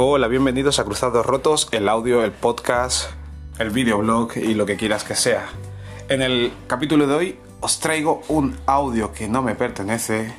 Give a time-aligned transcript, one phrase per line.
[0.00, 3.10] Hola, bienvenidos a Cruzados Rotos, el audio, el podcast,
[3.58, 5.48] el videoblog y lo que quieras que sea.
[6.08, 10.32] En el capítulo de hoy os traigo un audio que no me pertenece.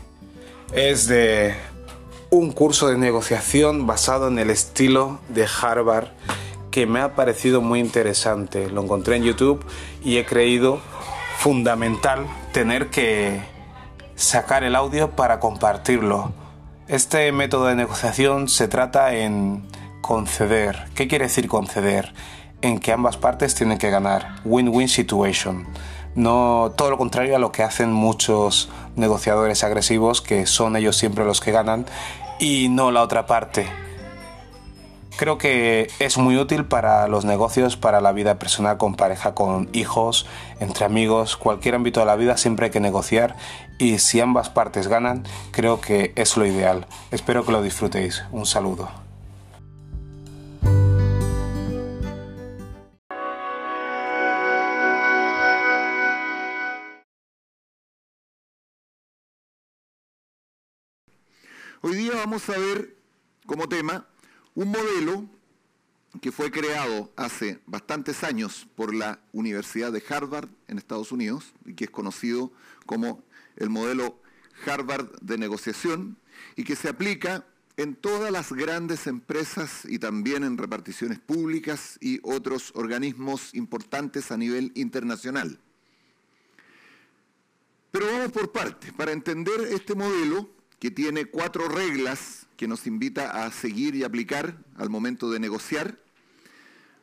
[0.71, 1.55] Es de
[2.29, 6.07] un curso de negociación basado en el estilo de Harvard
[6.71, 8.69] que me ha parecido muy interesante.
[8.69, 9.61] Lo encontré en YouTube
[10.01, 10.79] y he creído
[11.37, 13.41] fundamental tener que
[14.15, 16.31] sacar el audio para compartirlo.
[16.89, 19.61] Este método de negociación se trata en
[20.01, 20.87] conceder.
[20.95, 22.15] ¿Qué quiere decir conceder?
[22.63, 24.37] En que ambas partes tienen que ganar.
[24.43, 25.67] Win-win situation.
[26.15, 31.25] No todo lo contrario a lo que hacen muchos negociadores agresivos, que son ellos siempre
[31.25, 31.85] los que ganan
[32.39, 33.67] y no la otra parte.
[35.19, 39.67] Creo que es muy útil para los negocios, para la vida personal con pareja, con
[39.73, 40.25] hijos,
[40.61, 43.35] entre amigos, cualquier ámbito de la vida siempre hay que negociar
[43.77, 46.87] y si ambas partes ganan, creo que es lo ideal.
[47.11, 48.23] Espero que lo disfrutéis.
[48.31, 48.89] Un saludo.
[61.81, 62.95] Hoy día vamos a ver
[63.45, 64.05] como tema
[64.55, 65.25] un modelo
[66.21, 71.73] que fue creado hace bastantes años por la Universidad de Harvard en Estados Unidos y
[71.73, 72.51] que es conocido
[72.85, 73.23] como
[73.55, 74.19] el modelo
[74.65, 76.17] Harvard de negociación
[76.55, 77.45] y que se aplica
[77.77, 84.37] en todas las grandes empresas y también en reparticiones públicas y otros organismos importantes a
[84.37, 85.59] nivel internacional.
[87.91, 88.91] Pero vamos por partes.
[88.93, 94.57] Para entender este modelo, que tiene cuatro reglas que nos invita a seguir y aplicar
[94.77, 95.97] al momento de negociar.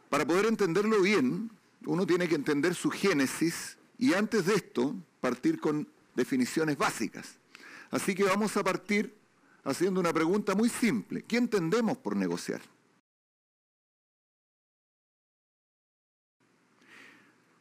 [0.09, 1.51] Para poder entenderlo bien,
[1.85, 7.37] uno tiene que entender su génesis y antes de esto partir con definiciones básicas.
[7.91, 9.15] Así que vamos a partir
[9.65, 11.23] haciendo una pregunta muy simple.
[11.23, 12.63] ¿Qué entendemos por negociar?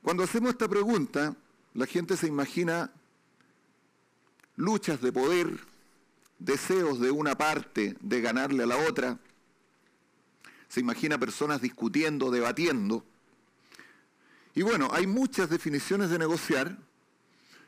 [0.02, 1.36] Cuando hacemos esta pregunta,
[1.74, 2.92] la gente se imagina
[4.56, 5.75] luchas de poder,
[6.40, 9.20] deseos de una parte de ganarle a la otra.
[10.68, 13.06] Se imagina personas discutiendo, debatiendo.
[14.54, 16.78] Y bueno, hay muchas definiciones de negociar,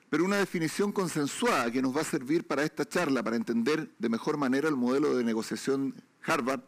[0.09, 4.09] pero una definición consensuada que nos va a servir para esta charla, para entender de
[4.09, 6.61] mejor manera el modelo de negociación Harvard,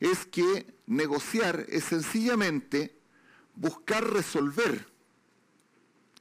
[0.00, 2.98] es que negociar es sencillamente
[3.54, 4.92] buscar resolver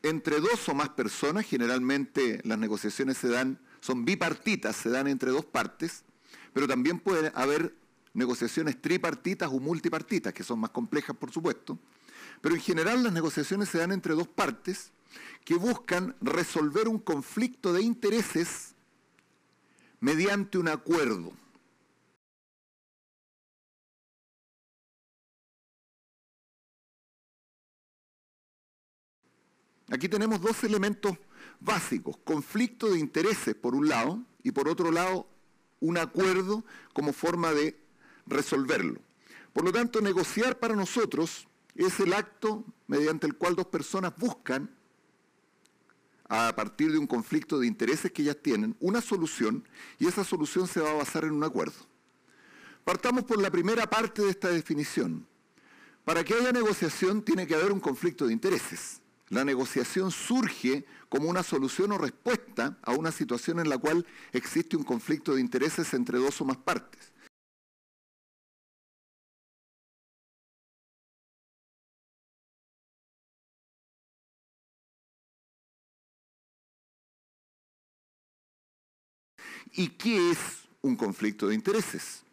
[0.03, 5.31] entre dos o más personas, generalmente las negociaciones se dan son bipartitas, se dan entre
[5.31, 6.05] dos partes,
[6.53, 7.75] pero también puede haber
[8.13, 11.77] negociaciones tripartitas o multipartitas, que son más complejas, por supuesto.
[12.39, 14.93] Pero en general las negociaciones se dan entre dos partes
[15.43, 18.73] que buscan resolver un conflicto de intereses
[19.99, 21.33] mediante un acuerdo.
[29.89, 31.17] Aquí tenemos dos elementos
[31.63, 35.27] básicos, conflicto de intereses por un lado y por otro lado
[35.79, 36.63] un acuerdo
[36.93, 37.79] como forma de
[38.25, 38.99] resolverlo.
[39.53, 44.69] Por lo tanto, negociar para nosotros es el acto mediante el cual dos personas buscan,
[46.29, 49.67] a partir de un conflicto de intereses que ellas tienen, una solución
[49.99, 51.75] y esa solución se va a basar en un acuerdo.
[52.83, 55.27] Partamos por la primera parte de esta definición.
[56.03, 59.01] Para que haya negociación tiene que haber un conflicto de intereses.
[59.29, 64.75] La negociación surge como una solución o respuesta a una situación en la cual existe
[64.75, 67.13] un conflicto de intereses entre dos o más partes.
[79.73, 80.39] ¿Y qué es
[80.81, 82.23] un conflicto de intereses?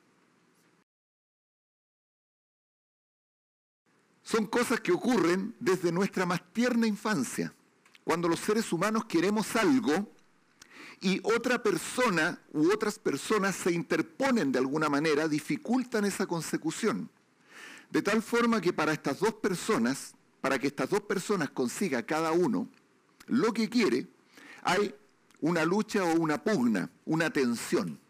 [4.23, 7.55] Son cosas que ocurren desde nuestra más tierna infancia,
[8.11, 10.13] cuando los seres humanos queremos algo
[11.01, 17.09] y otra persona u otras personas se interponen de alguna manera, dificultan esa consecución.
[17.89, 22.33] De tal forma que para estas dos personas, para que estas dos personas consiga cada
[22.33, 22.69] uno
[23.29, 24.09] lo que quiere,
[24.65, 24.93] hay
[25.41, 28.01] una lucha o una pugna, una tensión.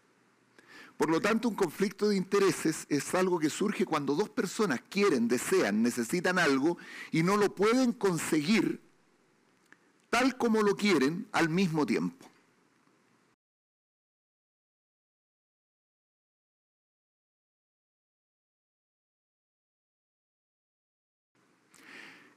[0.97, 5.27] Por lo tanto, un conflicto de intereses es algo que surge cuando dos personas quieren,
[5.27, 6.79] desean, necesitan algo
[7.11, 8.81] y no lo pueden conseguir
[10.11, 12.27] tal como lo quieren al mismo tiempo.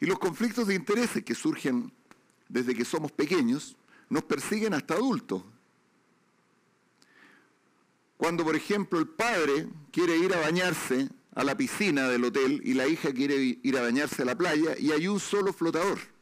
[0.00, 1.92] Y los conflictos de intereses que surgen
[2.48, 3.76] desde que somos pequeños
[4.08, 5.42] nos persiguen hasta adultos.
[8.16, 12.74] Cuando, por ejemplo, el padre quiere ir a bañarse a la piscina del hotel y
[12.74, 16.13] la hija quiere ir a bañarse a la playa y hay un solo flotador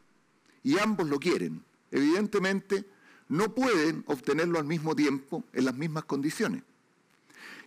[0.63, 1.63] y ambos lo quieren.
[1.91, 2.85] Evidentemente,
[3.29, 6.63] no pueden obtenerlo al mismo tiempo en las mismas condiciones.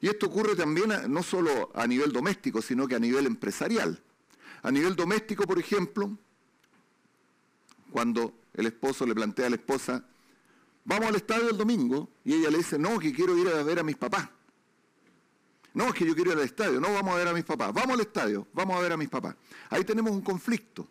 [0.01, 4.03] Y esto ocurre también no solo a nivel doméstico, sino que a nivel empresarial.
[4.63, 6.17] A nivel doméstico, por ejemplo,
[7.91, 10.05] cuando el esposo le plantea a la esposa,
[10.85, 13.79] vamos al estadio el domingo, y ella le dice, no, que quiero ir a ver
[13.79, 14.29] a mis papás.
[15.73, 17.73] No, es que yo quiero ir al estadio, no vamos a ver a mis papás.
[17.73, 19.37] Vamos al estadio, vamos a ver a mis papás.
[19.71, 20.89] Ahí tenemos un conflicto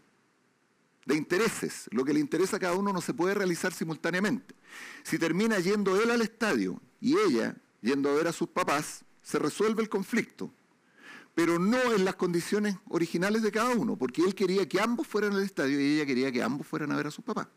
[1.06, 1.88] de intereses.
[1.92, 4.56] Lo que le interesa a cada uno no se puede realizar simultáneamente.
[5.04, 9.40] Si termina yendo él al estadio y ella yendo a ver a sus papás, se
[9.40, 10.52] resuelve el conflicto.
[11.36, 15.34] Pero no en las condiciones originales de cada uno, porque él quería que ambos fueran
[15.34, 17.48] al estadio y ella quería que ambos fueran a ver a sus papás.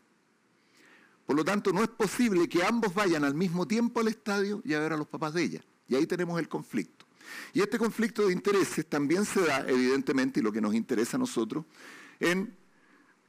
[1.25, 4.73] Por lo tanto, no es posible que ambos vayan al mismo tiempo al estadio y
[4.73, 5.61] a ver a los papás de ella.
[5.87, 7.05] Y ahí tenemos el conflicto.
[7.53, 11.19] Y este conflicto de intereses también se da, evidentemente, y lo que nos interesa a
[11.19, 11.65] nosotros,
[12.19, 12.55] en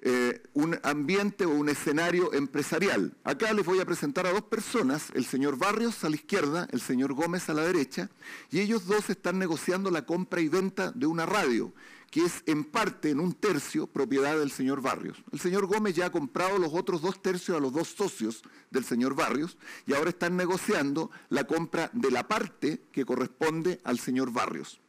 [0.03, 3.15] eh, un ambiente o un escenario empresarial.
[3.23, 6.81] Acá les voy a presentar a dos personas, el señor Barrios a la izquierda, el
[6.81, 8.11] señor Gómez a la derecha,
[8.51, 11.75] y ellos dos están negociando la compra y venta de una radio,
[12.11, 15.23] que es en parte, en un tercio, propiedad del señor Barrios.
[15.33, 18.85] El señor Gómez ya ha comprado los otros dos tercios a los dos socios del
[18.85, 24.33] señor Barrios y ahora están negociando la compra de la parte que corresponde al señor
[24.33, 24.81] Barrios.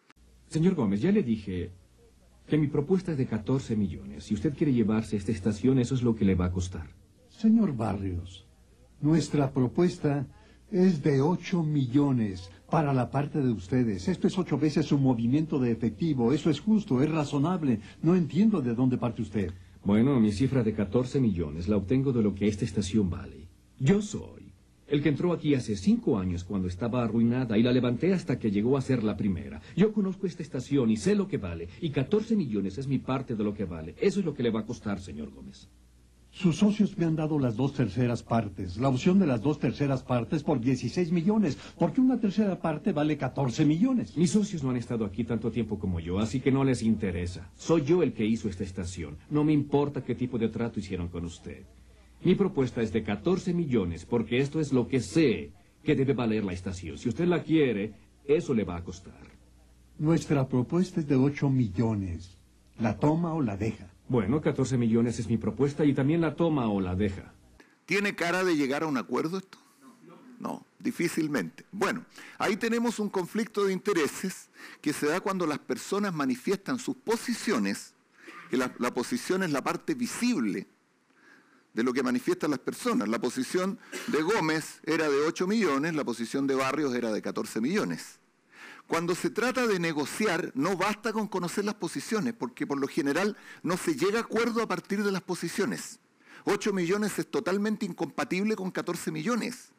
[0.47, 1.71] Señor Gómez, ya le dije,
[2.51, 4.25] que mi propuesta es de 14 millones.
[4.25, 6.85] Si usted quiere llevarse esta estación, eso es lo que le va a costar.
[7.29, 8.45] Señor Barrios,
[8.99, 10.27] nuestra propuesta
[10.69, 14.09] es de 8 millones para la parte de ustedes.
[14.09, 16.33] Esto es ocho veces su movimiento de efectivo.
[16.33, 17.79] Eso es justo, es razonable.
[18.01, 19.53] No entiendo de dónde parte usted.
[19.85, 23.47] Bueno, mi cifra de 14 millones la obtengo de lo que esta estación vale.
[23.79, 24.40] Yo soy
[24.91, 28.51] el que entró aquí hace cinco años cuando estaba arruinada y la levanté hasta que
[28.51, 29.61] llegó a ser la primera.
[29.75, 31.69] Yo conozco esta estación y sé lo que vale.
[31.79, 33.95] Y 14 millones es mi parte de lo que vale.
[34.01, 35.69] Eso es lo que le va a costar, señor Gómez.
[36.33, 38.77] Sus socios me han dado las dos terceras partes.
[38.77, 41.57] La opción de las dos terceras partes por 16 millones.
[41.79, 44.17] Porque una tercera parte vale 14 millones.
[44.17, 47.49] Mis socios no han estado aquí tanto tiempo como yo, así que no les interesa.
[47.55, 49.17] Soy yo el que hizo esta estación.
[49.29, 51.63] No me importa qué tipo de trato hicieron con usted.
[52.23, 55.51] Mi propuesta es de 14 millones, porque esto es lo que sé
[55.83, 56.99] que debe valer la estación.
[56.99, 57.93] Si usted la quiere,
[58.25, 59.19] eso le va a costar.
[59.97, 62.37] Nuestra propuesta es de 8 millones.
[62.79, 63.87] ¿La toma o la deja?
[64.07, 67.33] Bueno, 14 millones es mi propuesta y también la toma o la deja.
[67.85, 69.57] ¿Tiene cara de llegar a un acuerdo esto?
[70.39, 71.65] No, difícilmente.
[71.71, 72.05] Bueno,
[72.37, 74.49] ahí tenemos un conflicto de intereses
[74.81, 77.93] que se da cuando las personas manifiestan sus posiciones,
[78.49, 80.67] que la, la posición es la parte visible
[81.73, 83.07] de lo que manifiestan las personas.
[83.07, 87.61] La posición de Gómez era de 8 millones, la posición de Barrios era de 14
[87.61, 88.19] millones.
[88.87, 93.37] Cuando se trata de negociar, no basta con conocer las posiciones, porque por lo general
[93.63, 95.99] no se llega a acuerdo a partir de las posiciones.
[96.43, 99.69] 8 millones es totalmente incompatible con 14 millones.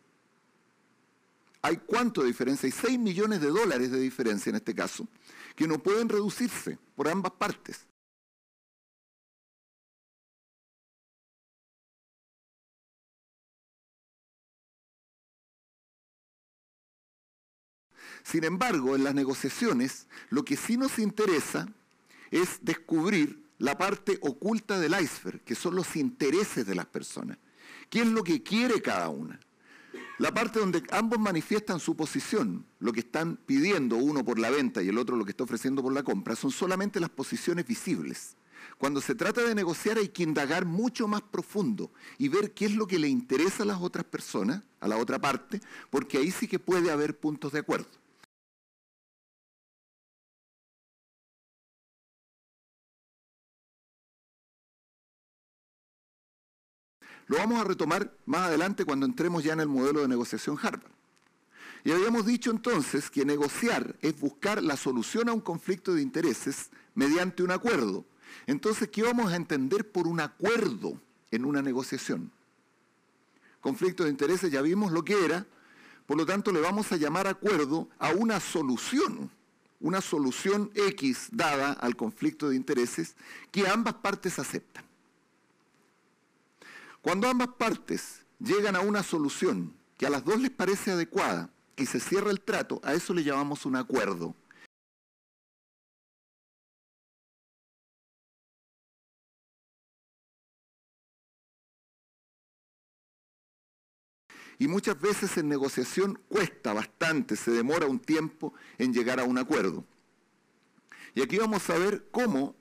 [1.60, 2.66] ¿Hay cuánto de diferencia?
[2.66, 5.06] Hay 6 millones de dólares de diferencia en este caso,
[5.54, 7.86] que no pueden reducirse por ambas partes.
[18.22, 21.68] Sin embargo, en las negociaciones, lo que sí nos interesa
[22.30, 27.38] es descubrir la parte oculta del iceberg, que son los intereses de las personas.
[27.88, 29.38] ¿Qué es lo que quiere cada una?
[30.18, 34.82] La parte donde ambos manifiestan su posición, lo que están pidiendo uno por la venta
[34.82, 38.36] y el otro lo que está ofreciendo por la compra, son solamente las posiciones visibles.
[38.78, 42.74] Cuando se trata de negociar hay que indagar mucho más profundo y ver qué es
[42.74, 45.60] lo que le interesa a las otras personas, a la otra parte,
[45.90, 48.01] porque ahí sí que puede haber puntos de acuerdo.
[57.32, 60.92] Lo vamos a retomar más adelante cuando entremos ya en el modelo de negociación Harvard.
[61.82, 66.68] Y habíamos dicho entonces que negociar es buscar la solución a un conflicto de intereses
[66.94, 68.04] mediante un acuerdo.
[68.46, 72.30] Entonces, ¿qué vamos a entender por un acuerdo en una negociación?
[73.62, 75.46] Conflicto de intereses ya vimos lo que era,
[76.04, 79.30] por lo tanto le vamos a llamar acuerdo a una solución,
[79.80, 83.16] una solución X dada al conflicto de intereses
[83.50, 84.91] que ambas partes aceptan.
[87.02, 91.86] Cuando ambas partes llegan a una solución que a las dos les parece adecuada y
[91.86, 94.34] se cierra el trato, a eso le llamamos un acuerdo.
[104.58, 109.36] y muchas veces en negociación cuesta bastante, se demora un tiempo en llegar a un
[109.36, 109.84] acuerdo.
[111.16, 112.54] Y aquí vamos a ver cómo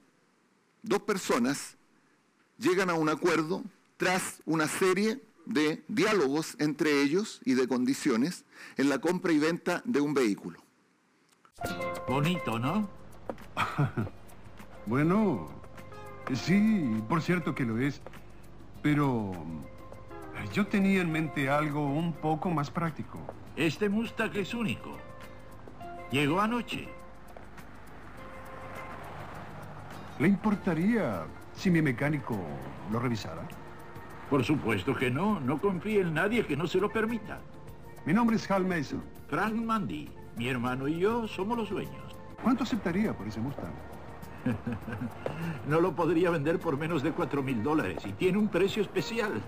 [0.81, 1.77] dos personas
[2.57, 3.63] llegan a un acuerdo
[4.01, 8.45] tras una serie de diálogos entre ellos y de condiciones
[8.77, 10.59] en la compra y venta de un vehículo.
[12.07, 12.89] Bonito, ¿no?
[14.87, 15.51] bueno,
[16.33, 18.01] sí, por cierto que lo es,
[18.81, 19.33] pero
[20.51, 23.19] yo tenía en mente algo un poco más práctico.
[23.55, 24.97] Este Mustang es único.
[26.09, 26.89] Llegó anoche.
[30.17, 31.23] ¿Le importaría
[31.55, 32.35] si mi mecánico
[32.91, 33.47] lo revisara?
[34.31, 35.41] Por supuesto que no.
[35.41, 37.41] No confíe en nadie que no se lo permita.
[38.05, 39.03] Mi nombre es Hal Mason.
[39.27, 40.07] Frank Mandy.
[40.37, 42.15] Mi hermano y yo somos los dueños.
[42.41, 43.73] ¿Cuánto aceptaría por ese Mustang?
[45.67, 49.33] no lo podría vender por menos de 4 mil dólares y tiene un precio especial.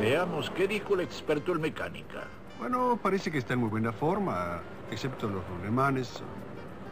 [0.00, 2.28] Veamos, ¿qué dijo el experto en mecánica?
[2.60, 4.60] Bueno, parece que está en muy buena forma,
[4.94, 6.22] excepto los rulemanes,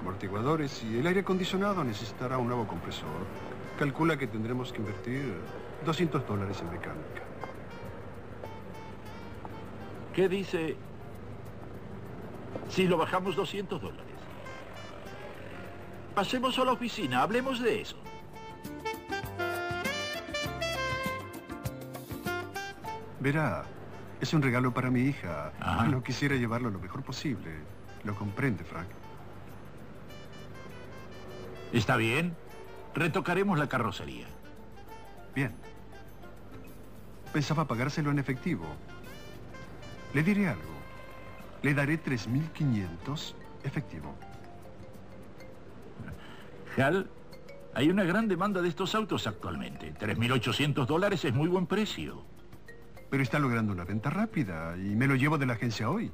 [0.00, 3.08] amortiguadores y el aire acondicionado necesitará un nuevo compresor.
[3.78, 5.40] Calcula que tendremos que invertir
[5.86, 7.22] 200 dólares en mecánica.
[10.12, 10.76] ¿Qué dice
[12.68, 14.04] si lo bajamos 200 dólares?
[16.14, 17.96] Pasemos a la oficina, hablemos de eso.
[23.20, 23.64] Verá,
[24.20, 25.52] es un regalo para mi hija.
[25.88, 27.50] No quisiera llevarlo lo mejor posible.
[28.04, 28.88] Lo comprende, Frank.
[31.72, 32.36] Está bien.
[32.94, 34.26] Retocaremos la carrocería.
[35.34, 35.52] Bien.
[37.32, 38.66] Pensaba pagárselo en efectivo.
[40.12, 40.62] Le diré algo.
[41.62, 44.14] Le daré 3.500 efectivo.
[46.76, 47.08] Hal,
[47.74, 49.94] hay una gran demanda de estos autos actualmente.
[49.94, 52.24] 3.800 dólares es muy buen precio.
[53.08, 56.10] Pero está logrando una venta rápida y me lo llevo de la agencia hoy.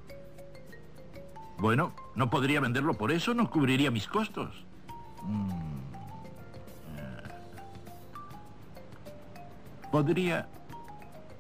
[1.58, 3.34] Bueno, ¿no podría venderlo por eso?
[3.34, 4.64] ¿No cubriría mis costos?
[5.22, 5.78] Mm.
[9.90, 10.48] Podría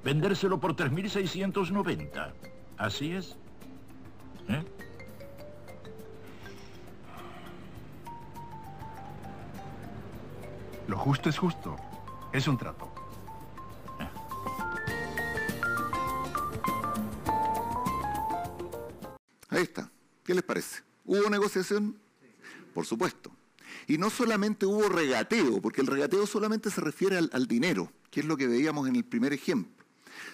[0.02, 2.32] vendérselo por 3.690.
[2.78, 3.36] ¿Así es?
[4.48, 4.64] ¿Eh?
[10.88, 11.76] Lo justo es justo.
[12.32, 12.88] Es un trato.
[19.50, 19.90] Ahí está.
[20.28, 20.82] ¿Qué les parece?
[21.06, 21.96] ¿Hubo negociación?
[22.74, 23.32] Por supuesto.
[23.86, 28.26] Y no solamente hubo regateo, porque el regateo solamente se refiere al, dinero, que es
[28.26, 29.86] lo que veíamos en el primer ejemplo,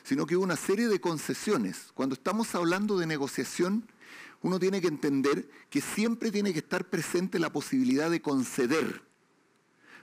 [0.03, 1.93] sino que hubo una serie de concesiones.
[1.95, 3.87] Cuando estamos hablando de negociación,
[4.43, 9.01] uno tiene que entender que siempre tiene que estar presente la posibilidad de conceder.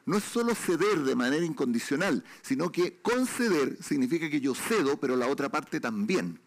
[0.05, 5.17] No es solo ceder de manera incondicional, sino que conceder significa que yo cedo, pero
[5.17, 6.39] la otra parte también.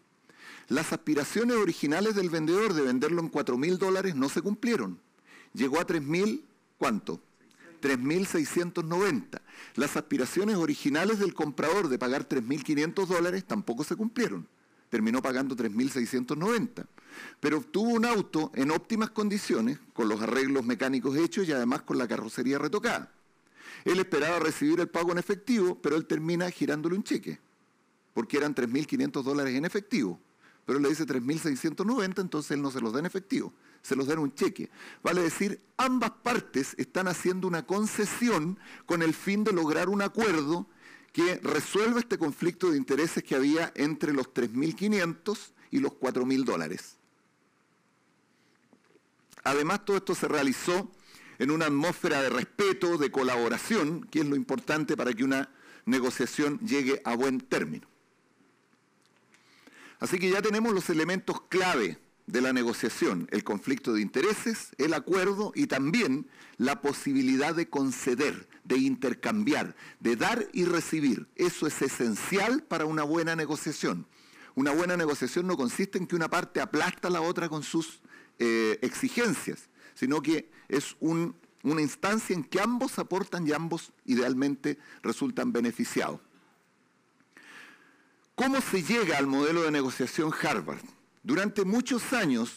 [0.67, 4.99] Las aspiraciones originales del vendedor de venderlo en 4 mil dólares no se cumplieron.
[5.53, 6.45] Llegó a 3 mil
[6.77, 7.21] ¿Cuánto?
[7.81, 9.41] 3.690.
[9.75, 14.47] Las aspiraciones originales del comprador de pagar 3.500 dólares tampoco se cumplieron.
[14.89, 16.85] Terminó pagando 3.690.
[17.39, 21.97] Pero obtuvo un auto en óptimas condiciones, con los arreglos mecánicos hechos y además con
[21.97, 23.11] la carrocería retocada.
[23.83, 27.39] Él esperaba recibir el pago en efectivo, pero él termina girándole un cheque,
[28.13, 30.19] porque eran 3.500 dólares en efectivo.
[30.65, 34.19] Pero le dice 3.690, entonces él no se los da en efectivo, se los dan
[34.19, 34.69] un cheque.
[35.03, 40.67] Vale decir, ambas partes están haciendo una concesión con el fin de lograr un acuerdo
[41.11, 45.37] que resuelva este conflicto de intereses que había entre los 3.500
[45.71, 46.97] y los 4.000 dólares.
[49.43, 50.91] Además, todo esto se realizó
[51.37, 55.49] en una atmósfera de respeto, de colaboración, que es lo importante para que una
[55.85, 57.87] negociación llegue a buen término.
[59.99, 64.93] Así que ya tenemos los elementos clave de la negociación, el conflicto de intereses, el
[64.93, 71.27] acuerdo y también la posibilidad de conceder, de intercambiar, de dar y recibir.
[71.35, 74.07] Eso es esencial para una buena negociación.
[74.55, 78.01] Una buena negociación no consiste en que una parte aplasta a la otra con sus
[78.39, 85.51] eh, exigencias, sino que es una instancia en que ambos aportan y ambos idealmente resultan
[85.51, 86.21] beneficiados.
[88.35, 90.83] ¿Cómo se llega al modelo de negociación Harvard?
[91.23, 92.51] Durante muchos años,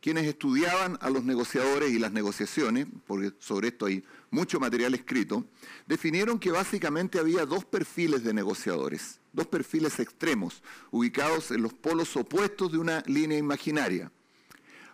[0.00, 5.44] quienes estudiaban a los negociadores y las negociaciones, porque sobre esto hay mucho material escrito,
[5.86, 12.16] definieron que básicamente había dos perfiles de negociadores, dos perfiles extremos, ubicados en los polos
[12.16, 14.10] opuestos de una línea imaginaria.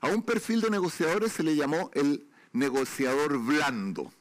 [0.03, 4.13] A un perfil de negociadores se le llamó el negociador blando.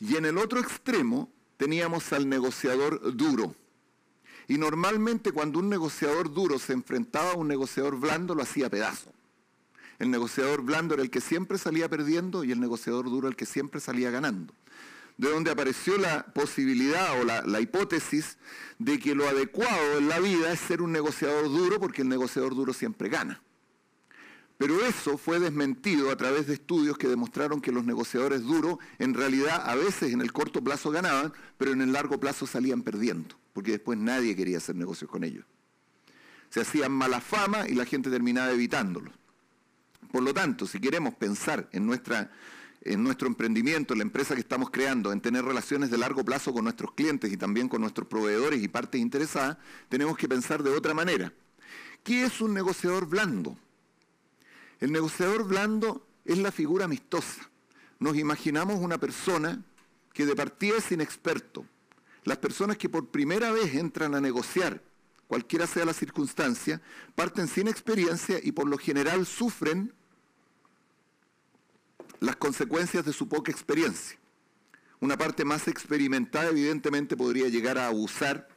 [0.00, 3.54] Y en el otro extremo teníamos al negociador duro.
[4.48, 9.12] Y normalmente cuando un negociador duro se enfrentaba a un negociador blando lo hacía pedazo.
[9.98, 13.46] El negociador blando era el que siempre salía perdiendo y el negociador duro el que
[13.46, 14.52] siempre salía ganando.
[15.16, 18.36] De donde apareció la posibilidad o la, hipótesis
[18.78, 22.54] de que lo adecuado en la vida es ser un negociador duro porque el negociador
[22.54, 23.40] duro siempre gana.
[24.58, 29.14] Pero eso fue desmentido a través de estudios que demostraron que los negociadores duros en
[29.14, 33.36] realidad a veces en el corto plazo ganaban, pero en el largo plazo salían perdiendo,
[33.56, 35.46] porque después nadie quería hacer negocios con ellos.
[36.50, 39.14] Se hacían mala fama y la gente terminaba evitándolos.
[40.12, 42.30] Por lo tanto, si queremos pensar en, nuestra,
[42.82, 46.52] en nuestro emprendimiento, en la empresa que estamos creando, en tener relaciones de largo plazo
[46.52, 49.56] con nuestros clientes y también con nuestros proveedores y partes interesadas,
[49.88, 51.32] tenemos que pensar de otra manera.
[52.04, 53.56] ¿Qué es un negociador blando?
[54.80, 57.48] El negociador blando es la figura amistosa.
[58.00, 59.64] Nos imaginamos una persona
[60.12, 61.64] que de partida es inexperto.
[62.26, 64.82] Las personas que por primera vez entran a negociar,
[65.28, 66.82] cualquiera sea la circunstancia,
[67.14, 69.94] parten sin experiencia y por lo general sufren
[72.18, 74.18] las consecuencias de su poca experiencia.
[74.98, 78.48] Una parte más experimentada evidentemente podría llegar a abusar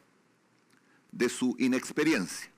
[1.12, 2.50] de su inexperiencia.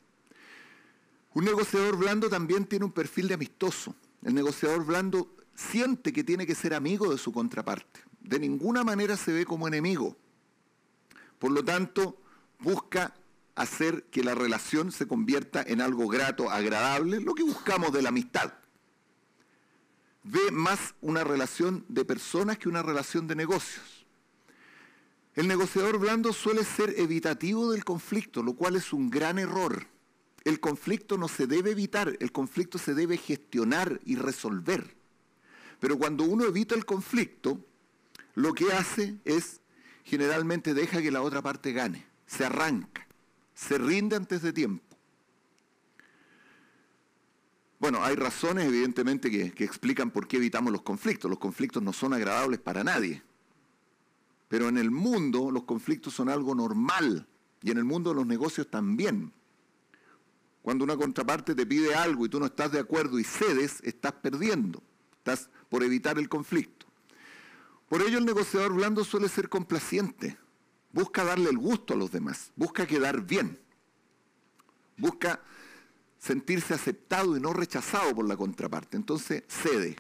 [1.35, 3.95] Un negociador blando también tiene un perfil de amistoso.
[4.23, 8.01] El negociador blando siente que tiene que ser amigo de su contraparte.
[8.19, 10.17] De ninguna manera se ve como enemigo.
[11.43, 12.17] Por lo tanto,
[12.61, 13.17] busca
[13.57, 18.11] hacer que la relación se convierta en algo grato, agradable, lo que buscamos de la
[18.11, 18.53] amistad.
[20.23, 24.07] Ve más una relación de personas que una relación de negocios.
[25.35, 29.89] El negociador blando suele ser evitativo del conflicto, lo cual es un gran error.
[30.45, 34.95] El conflicto no se debe evitar, el conflicto se debe gestionar y resolver.
[35.81, 37.59] Pero cuando uno evita el conflicto,
[38.37, 39.62] lo que hace es
[40.05, 43.07] generalmente deja que la otra parte gane, se arranca,
[43.55, 44.93] se rinde antes de tiempo.
[47.83, 51.29] Bueno, hay razones evidentemente que, explican por qué evitamos los conflictos.
[51.29, 53.25] Los conflictos no son agradables para nadie.
[54.47, 57.27] Pero en el mundo los conflictos son algo normal
[57.61, 59.33] y en el mundo de los negocios también.
[60.63, 64.13] Cuando una contraparte te pide algo y tú no estás de acuerdo y cedes, estás
[64.13, 64.81] perdiendo.
[65.17, 66.82] Estás por evitar el conflicto.
[67.93, 70.39] Por ello el negociador blando suele ser complaciente.
[70.93, 72.51] Busca darle el gusto a los demás.
[72.57, 73.61] Busca quedar bien.
[74.97, 75.43] Busca
[76.19, 78.97] sentirse aceptado y no rechazado por la contraparte.
[78.97, 79.97] Entonces cede.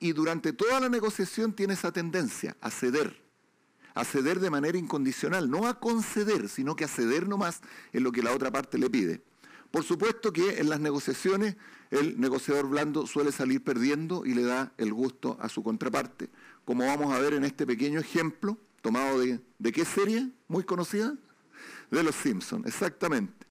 [0.00, 3.22] Y durante toda la negociación tiene esa tendencia a ceder.
[3.94, 5.50] A ceder de manera incondicional.
[5.50, 7.62] No a conceder, sino que a ceder nomás
[7.94, 9.22] en lo que la otra parte le pide.
[9.70, 11.56] Por supuesto que en las negociaciones
[11.90, 16.30] el negociador blando suele salir perdiendo y le da el gusto a su contraparte,
[16.66, 20.28] como vamos a ver en este pequeño ejemplo, tomado de, ¿de qué serie?
[20.48, 21.14] Muy conocida,
[21.90, 23.46] de Los Simpsons, exactamente.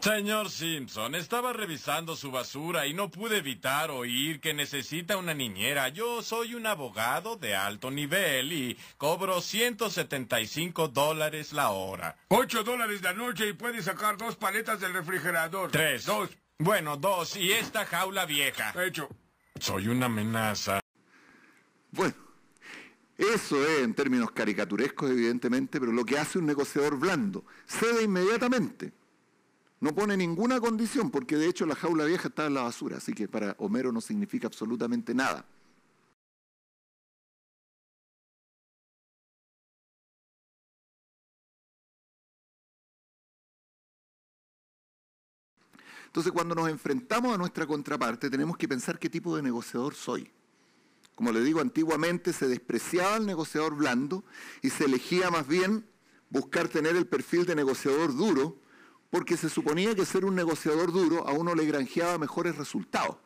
[0.00, 5.88] Señor Simpson, estaba revisando su basura y no pude evitar oír que necesita una niñera.
[5.88, 12.16] Yo soy un abogado de alto nivel y cobro 175 dólares la hora.
[12.28, 15.72] Ocho dólares la noche y puede sacar dos paletas del refrigerador.
[15.72, 16.06] Tres.
[16.06, 16.30] Dos.
[16.58, 17.36] Bueno, dos.
[17.36, 18.72] Y esta jaula vieja.
[18.80, 19.08] Hecho.
[19.60, 20.80] Soy una amenaza.
[21.92, 22.14] Bueno,
[23.16, 28.92] eso es en términos caricaturescos, evidentemente, pero lo que hace un negociador blando, cede inmediatamente.
[29.80, 33.12] No pone ninguna condición, porque de hecho la jaula vieja está en la basura, así
[33.12, 35.46] que para Homero no significa absolutamente nada.
[46.16, 50.32] Entonces, cuando nos enfrentamos a nuestra contraparte, tenemos que pensar qué tipo de negociador soy.
[51.14, 54.24] Como le digo, antiguamente se despreciaba el negociador blando
[54.62, 55.86] y se elegía más bien
[56.30, 58.58] buscar tener el perfil de negociador duro,
[59.10, 63.18] porque se suponía que ser un negociador duro a uno le granjeaba mejores resultados.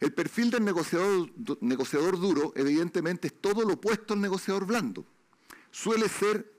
[0.00, 5.04] El perfil del negociador, negociador, duro, evidentemente, es todo lo opuesto al negociador blando.
[5.70, 6.58] Suele ser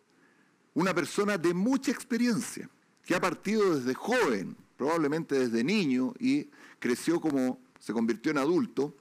[0.76, 2.70] una persona de mucha experiencia,
[3.04, 8.94] que ha partido desde joven, probablemente desde niño, y creció como se convirtió en adulto,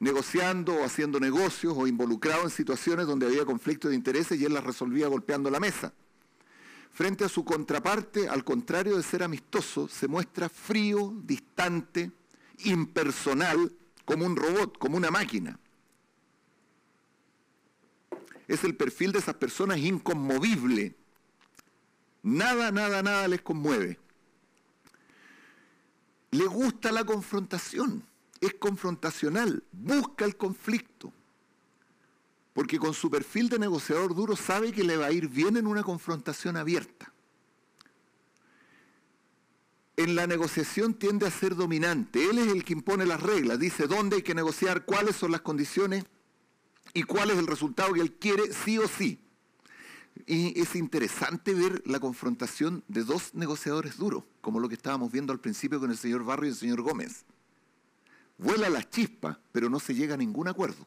[0.00, 4.52] negociando o haciendo negocios o involucrado en situaciones donde había conflictos de intereses y él
[4.52, 5.92] las resolvía golpeando la mesa.
[6.90, 12.10] Frente a su contraparte, al contrario de ser amistoso, se muestra frío, distante,
[12.64, 13.72] impersonal,
[14.04, 15.56] como un robot, como una máquina.
[18.48, 20.96] Es el perfil de esas personas inconmovible.
[22.24, 24.00] Nada, nada, nada les conmueve.
[26.36, 28.04] Le gusta la confrontación.
[28.42, 31.10] es confrontacional, busca el conflicto.
[32.52, 35.66] Porque con su perfil de negociador duro sabe que le va a ir bien en
[35.66, 37.10] una confrontación abierta.
[39.96, 42.28] En la negociación tiende a ser dominante.
[42.28, 45.40] Él es el que impone las reglas, dice dónde hay que negociar, cuáles son las
[45.40, 46.04] condiciones
[46.92, 49.25] y cuál es el resultado que él quiere, sí o sí.
[50.24, 55.32] Y es interesante ver la confrontación de dos negociadores duros, como lo que estábamos viendo
[55.32, 57.24] al principio con el señor Barrio y el señor Gómez.
[58.38, 60.86] Vuela la chispa, pero no se llega a ningún acuerdo.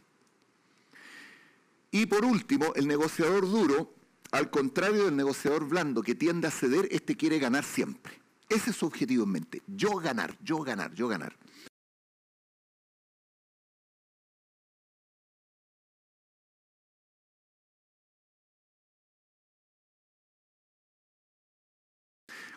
[1.91, 3.93] Y por último, el negociador duro,
[4.31, 8.19] al contrario del negociador blando que tiende a ceder, este quiere ganar siempre.
[8.47, 9.61] Ese es su objetivo en mente.
[9.67, 11.35] Yo ganar, yo ganar, yo ganar.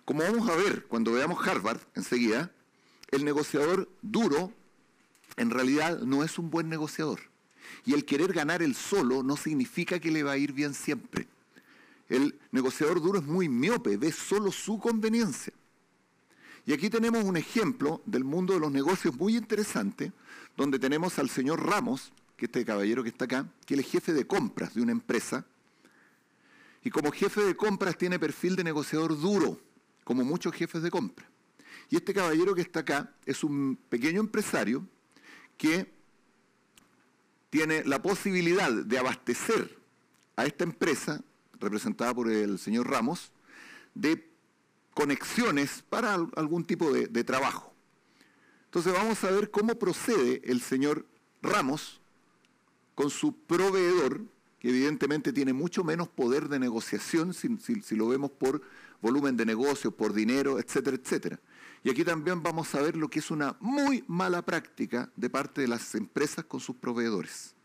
[0.05, 2.51] Como vamos a ver cuando veamos Harvard enseguida,
[3.11, 4.53] el negociador duro
[5.37, 7.21] en realidad no es un buen negociador.
[7.85, 11.29] Y el querer ganar el solo no significa que le va a ir bien siempre.
[12.09, 15.53] El negociador duro es muy miope, ve solo su conveniencia.
[16.67, 20.13] Y aquí tenemos un ejemplo del mundo de los negocios muy interesante,
[20.57, 24.13] donde tenemos al señor Ramos, que este caballero que está acá, que él es jefe
[24.13, 25.47] de compras de una empresa,
[26.85, 29.61] y como jefe de compras tiene perfil de negociador duro,
[30.05, 31.29] como muchos jefes de compra.
[31.91, 34.87] Y este caballero que está acá es un pequeño empresario
[35.59, 35.93] que
[37.51, 39.79] tiene la posibilidad de abastecer
[40.37, 41.23] a esta empresa,
[41.61, 43.31] representada por el señor Ramos,
[43.95, 44.27] de
[44.95, 47.73] conexiones para algún tipo de, trabajo.
[48.65, 51.07] Entonces vamos a ver cómo procede el señor
[51.43, 52.01] Ramos
[52.95, 54.23] con su proveedor,
[54.63, 58.63] que evidentemente tiene mucho menos poder de negociación si, lo vemos por
[59.01, 61.41] volumen de negocio, por dinero, etcétera, etcétera.
[61.83, 65.63] Y aquí también vamos a ver lo que es una muy mala práctica de parte
[65.63, 67.57] de las empresas con sus proveedores.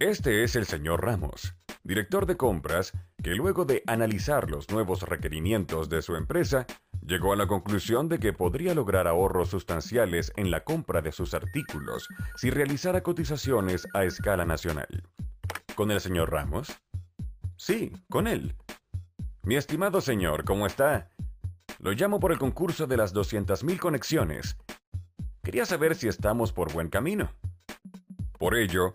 [0.00, 1.54] Este es el señor Ramos,
[1.84, 2.90] director de compras,
[3.22, 6.66] que luego de analizar los nuevos requerimientos de su empresa,
[7.06, 11.34] llegó a la conclusión de que podría lograr ahorros sustanciales en la compra de sus
[11.34, 15.02] artículos si realizara cotizaciones a escala nacional.
[15.74, 16.68] ¿Con el señor Ramos?
[17.56, 18.54] Sí, con él.
[19.42, 21.08] Mi estimado señor, ¿cómo está?
[21.78, 24.56] Lo llamo por el concurso de las 200.000 conexiones.
[25.42, 27.30] Quería saber si estamos por buen camino.
[28.38, 28.92] Por ello,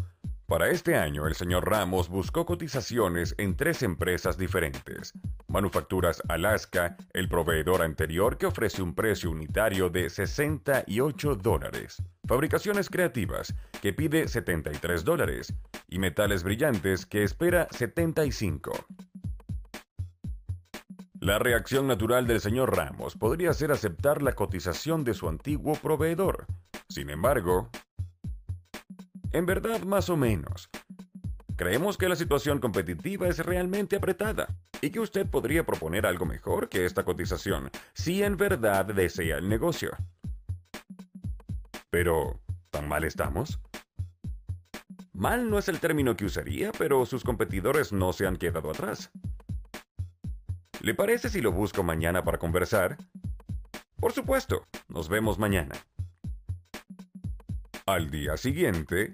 [0.47, 5.13] para este año el señor Ramos buscó cotizaciones en tres empresas diferentes.
[5.47, 12.01] Manufacturas Alaska, el proveedor anterior que ofrece un precio unitario de 68 dólares.
[12.27, 15.53] Fabricaciones Creativas, que pide 73 dólares.
[15.87, 18.71] Y Metales Brillantes, que espera 75.
[21.21, 26.45] La reacción natural del señor Ramos podría ser aceptar la cotización de su antiguo proveedor.
[26.87, 27.71] Sin embargo,
[29.31, 30.69] en verdad más o menos.
[31.55, 34.47] Creemos que la situación competitiva es realmente apretada
[34.81, 39.47] y que usted podría proponer algo mejor que esta cotización si en verdad desea el
[39.47, 39.95] negocio.
[41.89, 43.59] Pero, ¿tan mal estamos?
[45.13, 49.11] Mal no es el término que usaría, pero sus competidores no se han quedado atrás.
[50.81, 52.97] ¿Le parece si lo busco mañana para conversar?
[53.95, 55.73] Por supuesto, nos vemos mañana.
[57.87, 59.13] Al día siguiente,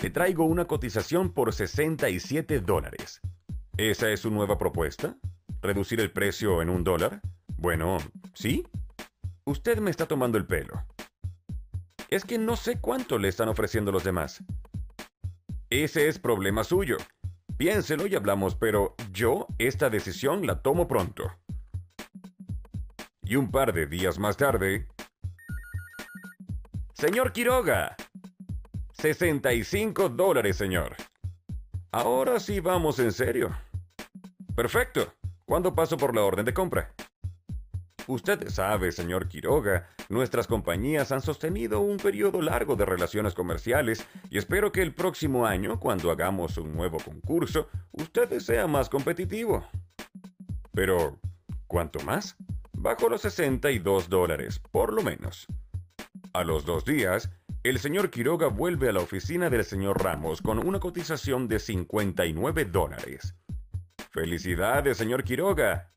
[0.00, 3.20] le traigo una cotización por 67 dólares.
[3.76, 5.16] ¿Esa es su nueva propuesta?
[5.60, 7.20] ¿Reducir el precio en un dólar?
[7.56, 7.98] Bueno,
[8.32, 8.64] ¿sí?
[9.44, 10.86] Usted me está tomando el pelo.
[12.10, 14.44] Es que no sé cuánto le están ofreciendo los demás.
[15.68, 16.96] Ese es problema suyo.
[17.56, 21.24] Piénselo y hablamos, pero yo esta decisión la tomo pronto.
[23.24, 24.86] Y un par de días más tarde...
[27.00, 27.96] Señor Quiroga.
[28.92, 30.96] 65 dólares, señor.
[31.92, 33.56] Ahora sí vamos en serio.
[34.54, 35.10] Perfecto.
[35.46, 36.92] ¿Cuándo paso por la orden de compra?
[38.06, 44.36] Usted sabe, señor Quiroga, nuestras compañías han sostenido un periodo largo de relaciones comerciales y
[44.36, 49.66] espero que el próximo año, cuando hagamos un nuevo concurso, usted sea más competitivo.
[50.72, 51.18] Pero,
[51.66, 52.36] ¿cuánto más?
[52.74, 55.46] Bajo los 62 dólares, por lo menos.
[56.32, 57.28] A los dos días,
[57.64, 62.66] el señor Quiroga vuelve a la oficina del señor Ramos con una cotización de 59
[62.66, 63.34] dólares.
[64.12, 65.92] Felicidades, señor Quiroga.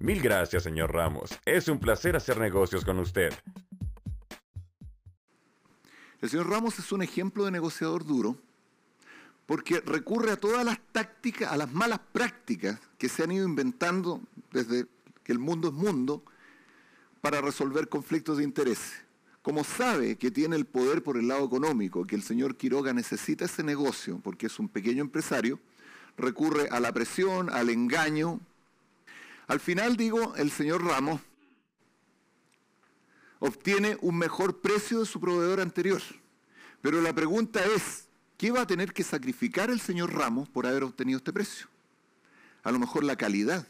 [0.00, 1.38] Mil gracias, señor Ramos.
[1.44, 3.32] Es un placer hacer negocios con usted.
[6.20, 8.36] El señor Ramos es un ejemplo de negociador duro
[9.46, 14.20] porque recurre a todas las tácticas, a las malas prácticas que se han ido inventando
[14.50, 14.86] desde
[15.22, 16.24] que el mundo es mundo
[17.20, 19.04] para resolver conflictos de interés.
[19.42, 23.44] Como sabe que tiene el poder por el lado económico, que el señor Quiroga necesita
[23.44, 25.58] ese negocio porque es un pequeño empresario,
[26.16, 28.40] recurre a la presión, al engaño.
[29.48, 31.20] Al final, digo, el señor Ramos
[33.40, 36.00] obtiene un mejor precio de su proveedor anterior.
[36.80, 38.06] Pero la pregunta es,
[38.38, 41.66] ¿qué va a tener que sacrificar el señor Ramos por haber obtenido este precio?
[42.62, 43.66] A lo mejor la calidad,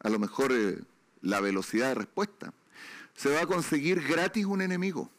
[0.00, 0.78] a lo mejor eh,
[1.22, 2.52] la velocidad de respuesta.
[3.18, 5.10] Se va a conseguir gratis un enemigo.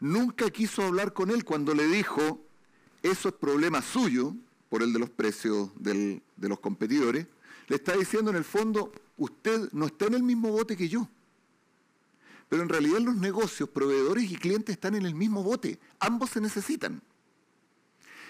[0.00, 2.42] Nunca quiso hablar con él cuando le dijo,
[3.02, 4.34] eso es problema suyo,
[4.70, 7.26] por el de los precios de los competidores.
[7.68, 11.06] Le está diciendo en el fondo, usted no está en el mismo bote que yo.
[12.48, 15.78] Pero en realidad los negocios, proveedores y clientes están en el mismo bote.
[15.98, 17.02] Ambos se necesitan.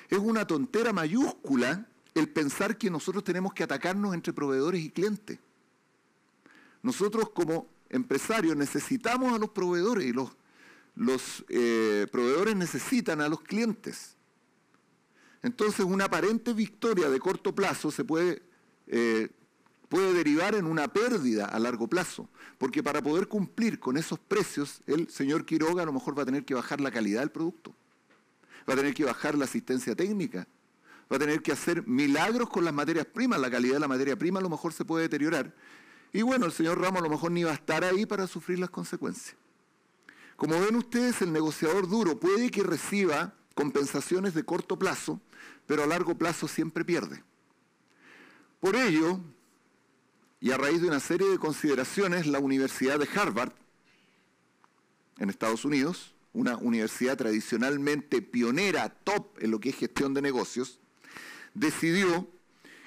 [0.09, 5.38] Es una tontera mayúscula el pensar que nosotros tenemos que atacarnos entre proveedores y clientes.
[6.83, 14.16] Nosotros como empresarios necesitamos a los proveedores y los, eh, proveedores necesitan a los clientes.
[15.42, 18.05] Entonces una aparente victoria de corto plazo se
[18.88, 19.29] eh,
[19.88, 24.83] puede derivar en una pérdida a largo plazo, porque para poder cumplir con esos precios,
[24.87, 27.75] el señor Quiroga a lo mejor va a tener que bajar la calidad del producto,
[28.68, 30.49] va a tener que bajar la asistencia técnica,
[31.11, 34.16] va a tener que hacer milagros con las materias primas, la calidad de la materia
[34.16, 35.55] prima a lo mejor se puede deteriorar,
[36.16, 38.59] y bueno, el señor Ramos a lo mejor ni va a estar ahí para sufrir
[38.59, 39.37] las consecuencias.
[40.37, 45.20] Como ven ustedes, el negociador duro puede que reciba compensaciones de corto plazo,
[45.66, 47.22] pero a largo plazo siempre pierde.
[48.61, 49.20] Por ello,
[50.40, 53.52] y a raíz de una serie de consideraciones, la Universidad de Harvard,
[55.18, 60.81] en Estados Unidos, una universidad tradicionalmente pionera, top en lo que es gestión de negocios,
[61.52, 62.26] decidió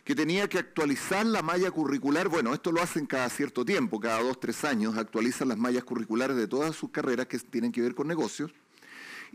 [0.09, 2.29] que tenía que actualizar la malla curricular.
[2.29, 6.35] Bueno, esto lo hacen cada cierto tiempo, cada dos, tres años, actualizan las mallas curriculares
[6.35, 8.51] de todas sus carreras que tienen que ver con negocios.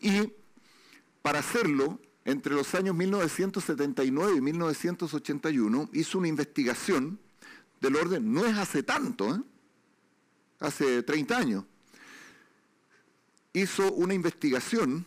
[0.00, 0.32] Y
[1.22, 7.20] para hacerlo, entre los años 1979 y 1981, hizo una investigación
[7.80, 9.40] del orden, no es hace tanto, ¿eh?
[10.58, 11.64] hace 30 años,
[13.52, 15.06] hizo una investigación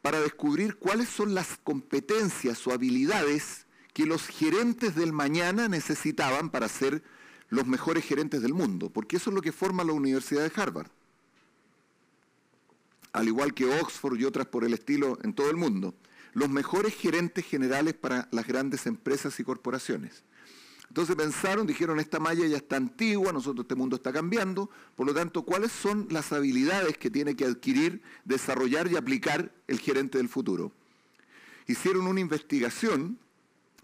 [0.00, 3.61] para descubrir cuáles son las competencias o habilidades
[3.92, 7.02] que los gerentes del mañana necesitaban para ser
[7.48, 10.90] los mejores gerentes del mundo, porque eso es lo que forma la Universidad de Harvard.
[13.12, 15.94] Al igual que Oxford y otras por el estilo en todo el mundo,
[16.32, 20.24] los mejores gerentes generales para las grandes empresas y corporaciones.
[20.88, 25.14] Entonces pensaron, dijeron, esta malla ya está antigua, nosotros este mundo está cambiando, por lo
[25.14, 30.28] tanto, ¿cuáles son las habilidades que tiene que adquirir, desarrollar y aplicar el gerente del
[30.28, 30.72] futuro?
[31.66, 33.18] Hicieron una investigación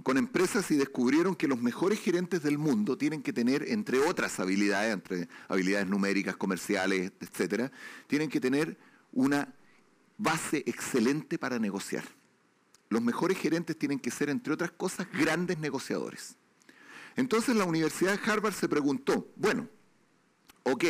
[0.03, 4.39] con empresas y descubrieron que los mejores gerentes del mundo tienen que tener, entre otras
[4.39, 7.73] habilidades, entre habilidades numéricas, comerciales, etcétera,
[8.07, 8.79] tienen que tener
[9.13, 9.53] una
[10.17, 12.05] base excelente para negociar.
[12.91, 16.37] Los mejores gerentes tienen que ser, entre otras cosas, grandes negociadores.
[17.17, 19.69] Entonces la Universidad de Harvard se preguntó, bueno,
[20.63, 20.85] ok,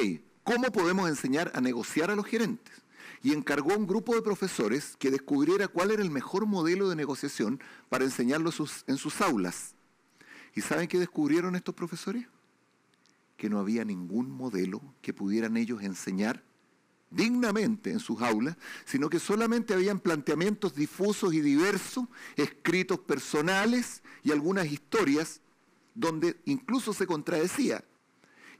[0.44, 2.74] ¿cómo podemos enseñar a negociar a los gerentes?
[3.22, 6.96] Y encargó a un grupo de profesores que descubriera cuál era el mejor modelo de
[6.96, 8.50] negociación para enseñarlo
[8.86, 9.74] en sus aulas.
[10.54, 12.26] ¿Y saben qué descubrieron estos profesores?
[13.36, 16.42] Que no había ningún modelo que pudieran ellos enseñar
[17.10, 24.32] dignamente en sus aulas, sino que solamente habían planteamientos difusos y diversos, escritos personales y
[24.32, 25.40] algunas historias
[25.94, 27.84] donde incluso se contradecía.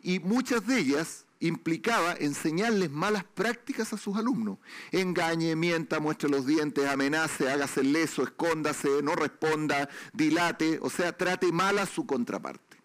[0.02, 4.58] Y muchas de ellas implicaba enseñarles malas prácticas a sus alumnos.
[4.90, 11.52] Engañe, mienta, muestre los dientes, amenace, hágase leso, escóndase, no responda, dilate, o sea, trate
[11.52, 12.78] mal a su contraparte.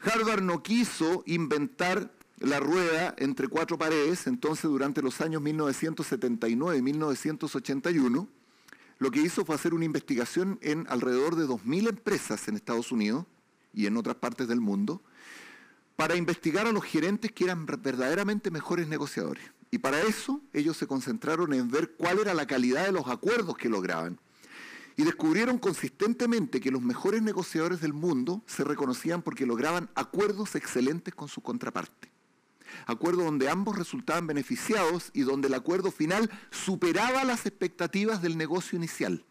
[0.00, 6.82] Harvard no quiso inventar la rueda entre cuatro paredes, entonces durante los años 1979 y
[6.82, 8.28] 1981,
[8.98, 13.26] lo que hizo fue hacer una investigación en alrededor de 2.000 empresas en Estados Unidos
[13.72, 15.02] y en otras partes del mundo
[16.00, 19.44] para investigar a los gerentes que eran verdaderamente mejores negociadores.
[19.70, 23.58] Y para eso ellos se concentraron en ver cuál era la calidad de los acuerdos
[23.58, 24.18] que lograban.
[24.96, 31.14] Y descubrieron consistentemente que los mejores negociadores del mundo se reconocían porque lograban acuerdos excelentes
[31.14, 32.08] con su contraparte
[32.86, 38.76] acuerdo donde ambos resultaban beneficiados y donde el acuerdo final superaba las expectativas del negocio
[38.76, 39.24] inicial.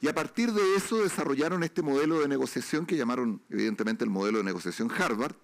[0.00, 4.38] Y a partir de eso desarrollaron este modelo de negociación que llamaron evidentemente el modelo
[4.38, 5.36] de negociación Harvard,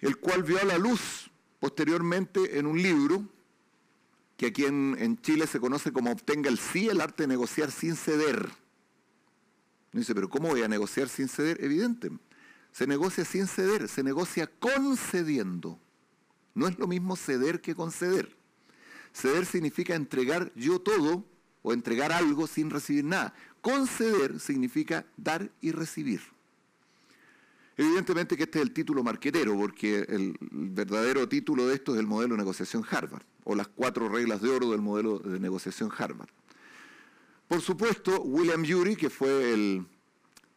[0.00, 3.28] el cual vio a la luz posteriormente en un libro
[4.36, 7.96] que aquí en, Chile se conoce como obtenga el sí, el arte de negociar sin
[7.96, 8.65] ceder.
[10.00, 11.62] Dice, pero ¿cómo voy a negociar sin ceder?
[11.62, 12.10] Evidente.
[12.72, 15.78] Se negocia sin ceder, se negocia concediendo.
[16.54, 18.36] No es lo mismo ceder que conceder.
[19.12, 21.24] Ceder significa entregar yo todo
[21.62, 23.34] o entregar algo sin recibir nada.
[23.60, 26.20] Conceder significa dar y recibir.
[27.76, 32.06] Evidentemente que este es el título marquetero, porque el verdadero título de esto es el
[32.06, 36.30] modelo de negociación Harvard, o las cuatro reglas de oro del modelo de negociación Harvard.
[37.48, 39.86] Por supuesto, William Ury, que fue el,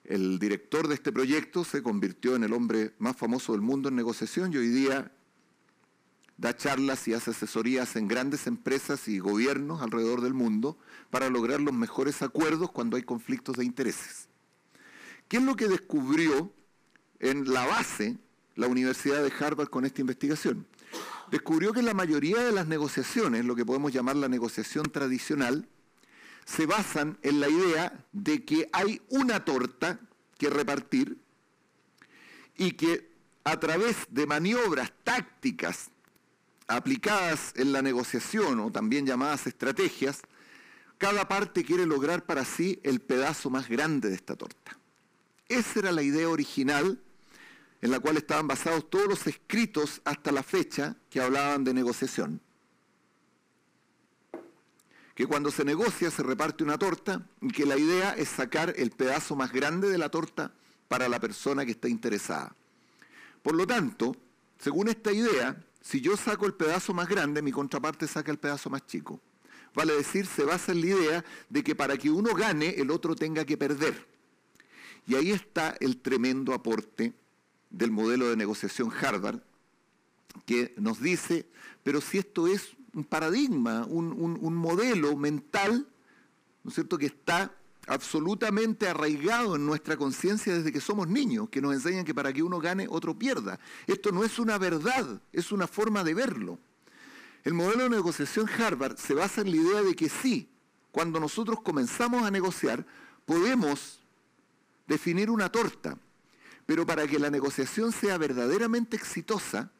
[0.05, 3.95] el director de este proyecto, se convirtió en el hombre más famoso del mundo en
[3.95, 5.11] negociación y hoy día
[6.37, 10.77] da charlas y hace asesorías en grandes empresas y gobiernos alrededor del mundo
[11.11, 14.29] para lograr los mejores acuerdos cuando hay conflictos de intereses.
[15.27, 16.51] ¿Qué es lo que descubrió
[17.19, 18.17] en la base
[18.55, 20.65] la Universidad de Harvard con esta investigación?
[21.29, 25.67] Descubrió que la mayoría de las negociaciones, lo que podemos llamar la negociación tradicional,
[26.45, 29.99] se basan en la idea de que hay una torta
[30.37, 31.17] que repartir
[32.57, 33.09] y que
[33.43, 35.89] a través de maniobras tácticas
[36.67, 40.21] aplicadas en la negociación o también llamadas estrategias,
[40.97, 44.77] cada parte quiere lograr para sí el pedazo más grande de esta torta.
[45.47, 46.99] Esa era la idea original
[47.81, 52.41] en la cual estaban basados todos los escritos hasta la fecha que hablaban de negociación.
[55.19, 58.91] Que cuando se negocia se reparte una torta y que la idea es sacar el
[58.91, 60.53] pedazo más grande de la torta
[60.87, 62.55] para la persona que está interesada.
[63.43, 64.15] Por lo tanto,
[64.59, 68.69] según esta idea, si yo saco el pedazo más grande, mi contraparte saca el pedazo
[68.69, 69.19] más chico.
[69.75, 73.13] Vale decir, se basa en la idea de que para que uno gane, el otro
[73.13, 74.07] tenga que perder.
[75.05, 77.13] Y ahí está el tremendo aporte
[77.69, 79.41] del modelo de negociación Harvard,
[80.45, 81.45] que nos dice,
[81.83, 85.87] pero si esto es un paradigma, un, modelo mental,
[86.63, 87.53] ¿no es cierto?, que está
[87.87, 92.43] absolutamente arraigado en nuestra conciencia desde que somos niños, que nos enseñan que para que
[92.43, 93.59] uno gane, otro pierda.
[93.87, 96.59] Esto no es una verdad, es una forma de verlo.
[97.43, 100.49] El modelo de negociación Harvard se basa en la idea de que sí,
[100.91, 102.85] cuando nosotros comenzamos a negociar,
[103.25, 103.99] podemos
[104.87, 105.97] definir una torta,
[106.65, 109.71] pero para que la negociación sea verdaderamente exitosa,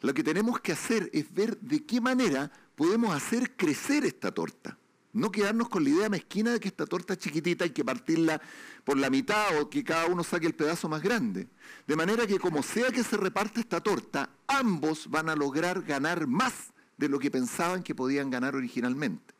[0.00, 4.78] lo que tenemos que hacer es ver de qué manera podemos hacer crecer esta torta.
[5.12, 8.40] No quedarnos con la idea mezquina de que esta torta es chiquitita hay que partirla
[8.84, 11.48] por la mitad o que cada uno saque el pedazo más grande.
[11.86, 16.26] De manera que como sea que se reparte esta torta, ambos van a lograr ganar
[16.26, 19.34] más de lo que pensaban que podían ganar originalmente.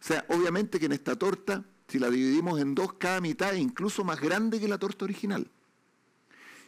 [0.00, 3.60] O sea, obviamente que en esta torta, si la dividimos en dos, cada mitad es
[3.60, 5.48] incluso más grande que la torta original.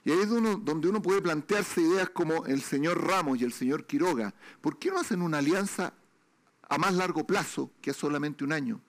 [0.04, 3.86] Y ahí es donde uno puede plantearse ideas como el señor Ramos y el señor
[3.86, 4.34] Quiroga.
[4.60, 5.94] ¿Por qué no hacen una alianza
[6.68, 8.80] a más largo plazo que a solamente un año?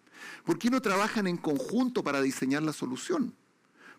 [0.43, 3.33] ¿Por qué no trabajan en conjunto para diseñar la solución?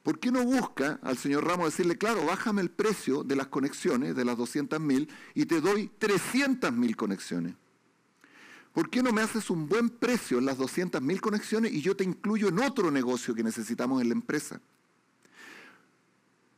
[0.03, 4.15] ¿Por qué no busca al señor Ramos decirle, claro, bájame el precio de las conexiones,
[4.15, 7.55] de las 200.000, y te doy 300.000 conexiones?
[8.73, 12.05] ¿Por qué no me haces un buen precio en las 200.000 conexiones y yo te
[12.05, 14.61] incluyo en otro negocio que necesitamos en la empresa?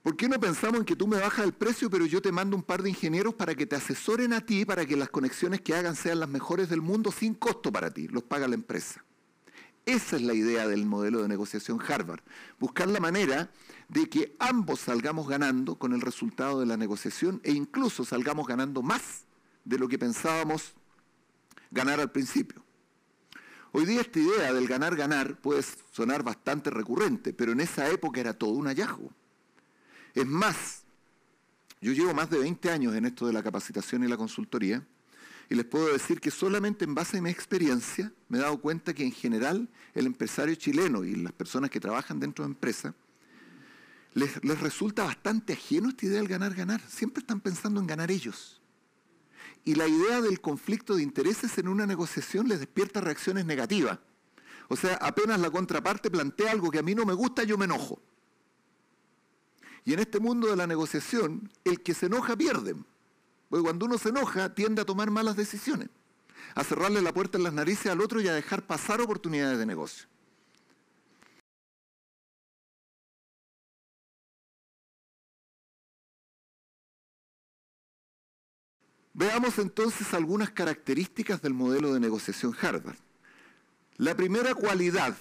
[0.08, 2.56] ¿Por qué no pensamos en que tú me bajas el precio, pero yo te mando
[2.56, 5.74] un par de ingenieros para que te asesoren a ti, para que las conexiones que
[5.74, 8.08] hagan sean las mejores del mundo sin costo para ti?
[8.08, 9.04] Los paga la empresa.
[9.84, 12.22] Esa es la idea del modelo de negociación Harvard.
[12.58, 13.52] Buscar la manera
[13.90, 18.80] de que ambos salgamos ganando con el resultado de la negociación e incluso salgamos ganando
[18.80, 19.26] más
[19.66, 20.72] de lo que pensábamos
[21.70, 22.64] ganar al principio.
[23.72, 28.32] Hoy día esta idea del ganar-ganar puede sonar bastante recurrente, pero en esa época era
[28.32, 29.12] todo un hallazgo.
[30.18, 30.83] Es más,
[31.81, 34.85] yo llevo más de 20 años en esto de la capacitación y la consultoría
[35.48, 38.92] y les puedo decir que solamente en base a mi experiencia me he dado cuenta
[38.92, 42.94] que en general el empresario chileno y las personas que trabajan dentro de empresas
[44.14, 46.80] les, les resulta bastante ajeno esta idea del ganar-ganar.
[46.88, 48.61] Siempre están pensando en ganar ellos.
[49.64, 54.01] Y la idea del conflicto de intereses en una negociación les despierta reacciones negativas.
[54.66, 57.66] O sea, apenas la contraparte plantea algo que a mí no me gusta, yo me
[57.66, 58.03] enojo.
[59.85, 62.74] Y en este mundo de la negociación, el que se enoja pierde.
[63.49, 65.89] Porque cuando uno se enoja, tiende a tomar malas decisiones,
[66.55, 69.66] a cerrarle la puerta en las narices al otro y a dejar pasar oportunidades de
[69.66, 70.07] negocio.
[79.18, 82.99] Veamos entonces algunas características del modelo de negociación Harvard.
[83.97, 85.16] La primera cualidad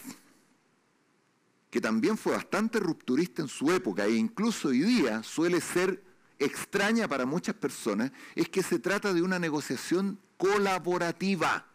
[1.69, 6.03] que también fue bastante rupturista en su época e incluso hoy día suele ser
[6.39, 11.65] extraña para muchas personas, es que se trata de una negociación colaborativa.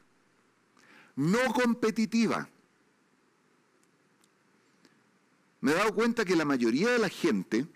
[1.15, 2.49] no competitiva.
[5.61, 7.67] Me he dado cuenta que la mayoría de la gente,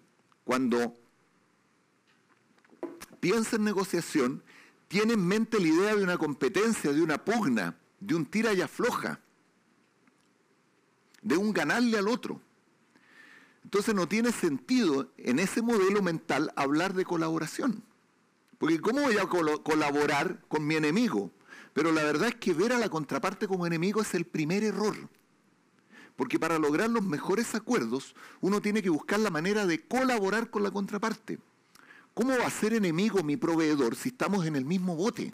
[0.42, 0.96] cuando
[3.20, 4.42] piensa en negociación,
[4.88, 8.62] tiene en mente la idea de una competencia, de una pugna, de un tira y
[8.62, 9.20] afloja,
[11.26, 12.40] de un ganarle al otro.
[13.64, 17.82] Entonces no tiene sentido en ese modelo mental hablar de colaboración.
[18.58, 21.32] Porque ¿cómo voy a colaborar con mi enemigo?
[21.72, 24.96] Pero la verdad es que ver a la contraparte como enemigo es el primer error.
[26.14, 30.62] Porque para lograr los mejores acuerdos, uno tiene que buscar la manera de colaborar con
[30.62, 31.40] la contraparte.
[32.14, 35.32] ¿Cómo va a ser enemigo mi proveedor si estamos en el mismo bote?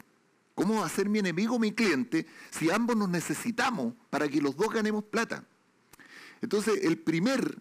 [0.55, 4.57] ¿Cómo va a ser mi enemigo mi cliente si ambos nos necesitamos para que los
[4.57, 5.45] dos ganemos plata?
[6.43, 7.57] Entonces, el primer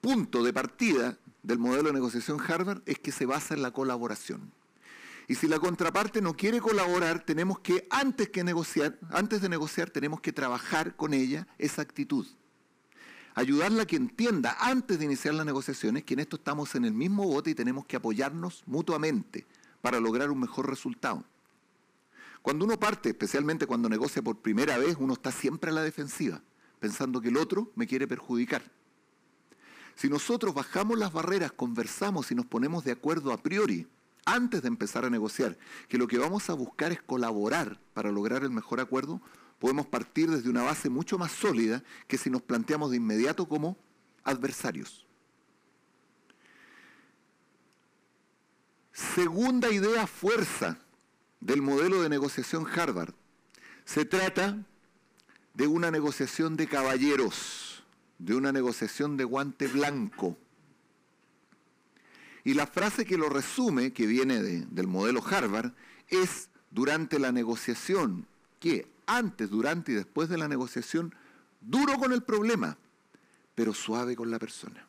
[0.00, 4.50] punto de partida del modelo de negociación Harvard es que se basa en la colaboración.
[5.28, 9.90] Y si la contraparte no quiere colaborar, tenemos que, antes que negociar, antes de negociar,
[9.90, 12.26] tenemos que trabajar con ella esa actitud.
[13.34, 16.94] Ayudarla a que entienda antes de iniciar las negociaciones que en esto estamos en el
[16.94, 19.46] mismo bote y tenemos que apoyarnos mutuamente
[19.82, 21.22] para lograr un mejor resultado.
[22.40, 26.40] Cuando uno parte, especialmente cuando negocia por primera vez, uno está siempre a la defensiva,
[26.80, 28.62] pensando que el otro me quiere perjudicar.
[29.94, 33.86] Si nosotros bajamos las barreras, conversamos y nos ponemos de acuerdo a priori,
[34.24, 35.58] antes de empezar a negociar,
[35.88, 39.20] que lo que vamos a buscar es colaborar para lograr el mejor acuerdo,
[39.58, 43.76] podemos partir desde una base mucho más sólida que si nos planteamos de inmediato como
[44.24, 45.06] adversarios.
[48.92, 50.78] Segunda idea fuerza
[51.40, 53.14] del modelo de negociación Harvard.
[53.84, 54.64] Se trata
[55.54, 57.82] de una negociación de caballeros,
[58.18, 60.36] de una negociación de guante blanco.
[62.44, 65.72] Y la frase que lo resume, que viene del modelo Harvard,
[66.08, 68.26] es durante la negociación,
[68.58, 71.14] que antes, durante y después de la negociación,
[71.60, 72.78] duro con el problema,
[73.54, 74.86] pero suave con la persona.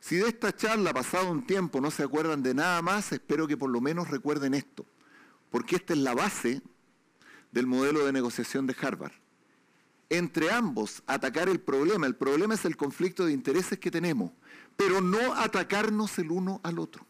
[0.00, 3.56] Si de esta charla, pasado un tiempo, no se acuerdan de nada más, espero que
[3.56, 4.86] por lo menos recuerden esto,
[5.50, 6.62] porque esta es la base
[7.56, 9.14] del modelo de negociación de Harvard
[10.10, 12.06] entre ambos atacar el problema.
[12.06, 14.30] El problema es el conflicto de intereses que tenemos,
[14.76, 17.06] pero no atacarnos el uno al otro.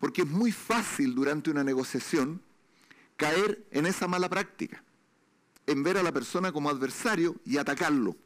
[0.00, 2.42] Porque es muy fácil durante una negociación
[3.16, 4.82] caer en esa mala práctica,
[5.64, 8.16] en ver a la persona como adversario y atacarlo.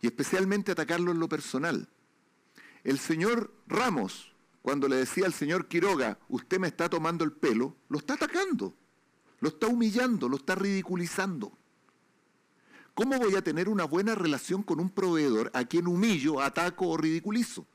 [0.00, 1.88] Y especialmente atacarlo en lo personal.
[2.84, 4.32] El señor Ramos,
[4.62, 8.74] cuando le decía al señor Quiroga, usted me está tomando el pelo, lo está atacando,
[9.40, 11.52] lo está humillando, lo está ridiculizando.
[12.94, 16.96] ¿Cómo voy a tener una buena relación con un proveedor a quien humillo, ataco o
[16.96, 17.66] ridiculizo?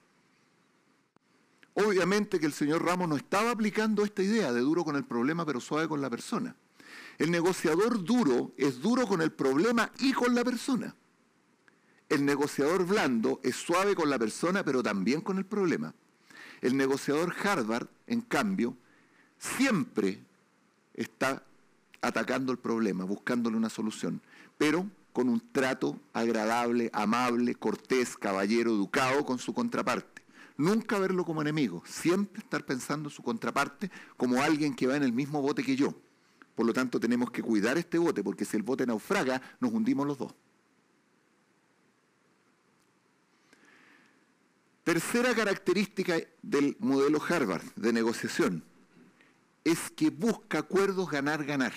[1.73, 5.45] Obviamente que el señor Ramos no estaba aplicando esta idea de duro con el problema
[5.45, 6.55] pero suave con la persona.
[7.17, 10.95] El negociador duro es duro con el problema y con la persona.
[12.07, 15.93] El negociador blando es suave con la persona, pero también con el problema.
[16.61, 18.77] El negociador Harvard, en cambio,
[19.39, 20.19] siempre
[20.93, 21.43] está
[22.01, 24.21] atacando el problema, buscándole una solución,
[24.57, 30.21] pero con un trato agradable, amable, cortés, caballero, educado con su contraparte.
[30.57, 35.03] Nunca verlo como enemigo, siempre estar pensando en su contraparte como alguien que va en
[35.03, 35.95] el mismo bote que yo.
[36.53, 40.07] Por lo tanto, tenemos que cuidar este bote, porque si el bote naufraga, nos hundimos
[40.07, 40.33] los dos.
[44.85, 48.63] Tercera característica del modelo Harvard de negociación
[49.63, 51.73] es que busca acuerdos ganar-ganar.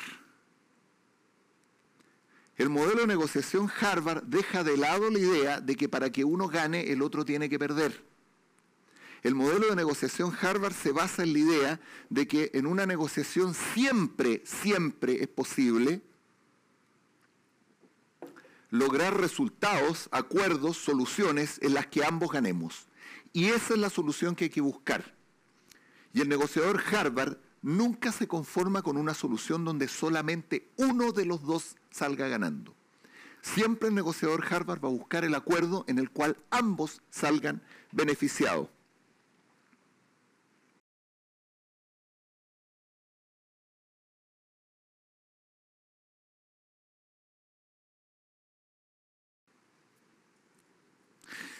[2.59, 6.49] El modelo de negociación Harvard deja de lado la idea de que para que uno
[6.49, 8.05] gane el otro tiene que perder.
[9.23, 11.81] El modelo de negociación Harvard se basa en la idea
[12.11, 16.03] de que en una negociación siempre, siempre es posible
[18.69, 22.88] lograr resultados, acuerdos, soluciones en las que ambos ganemos.
[23.33, 25.15] Y esa es la solución que hay que buscar.
[26.13, 31.43] Y el negociador Harvard nunca se conforma con una solución donde solamente uno de los
[31.43, 32.75] dos salga ganando.
[33.43, 37.63] Siempre el negociador Harvard va a buscar el acuerdo en el cual ambos salgan
[37.93, 38.69] beneficiados.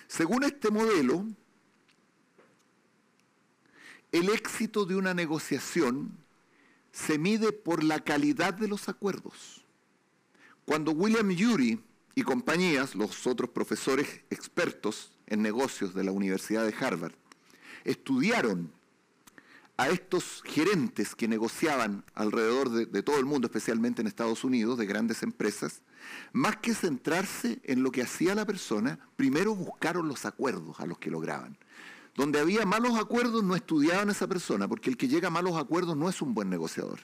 [0.09, 1.27] Según este modelo,
[4.13, 6.17] el éxito de una negociación
[6.93, 9.65] se mide por la calidad de los acuerdos.
[10.65, 11.81] Cuando William Ury
[12.15, 17.15] y compañías, los otros profesores expertos en negocios de la Universidad de Harvard,
[17.85, 18.73] estudiaron
[19.77, 24.77] a estos gerentes que negociaban alrededor de, de, todo el mundo, especialmente en Estados Unidos,
[24.77, 25.83] de grandes empresas,
[26.33, 30.99] más que centrarse en lo que hacía la persona, primero buscaron los acuerdos a los
[30.99, 31.57] que lograban.
[32.19, 35.57] Donde había malos acuerdos no estudiaban a esa persona, porque el que llega a malos
[35.57, 36.99] acuerdos no es un buen negociador.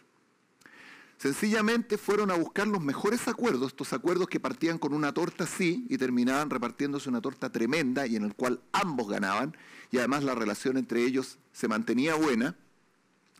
[1.18, 5.86] Sencillamente fueron a buscar los mejores acuerdos, estos acuerdos que partían con una torta así
[5.88, 9.56] y terminaban repartiéndose una torta tremenda y en el cual ambos ganaban
[9.92, 12.56] y además la relación entre ellos se mantenía buena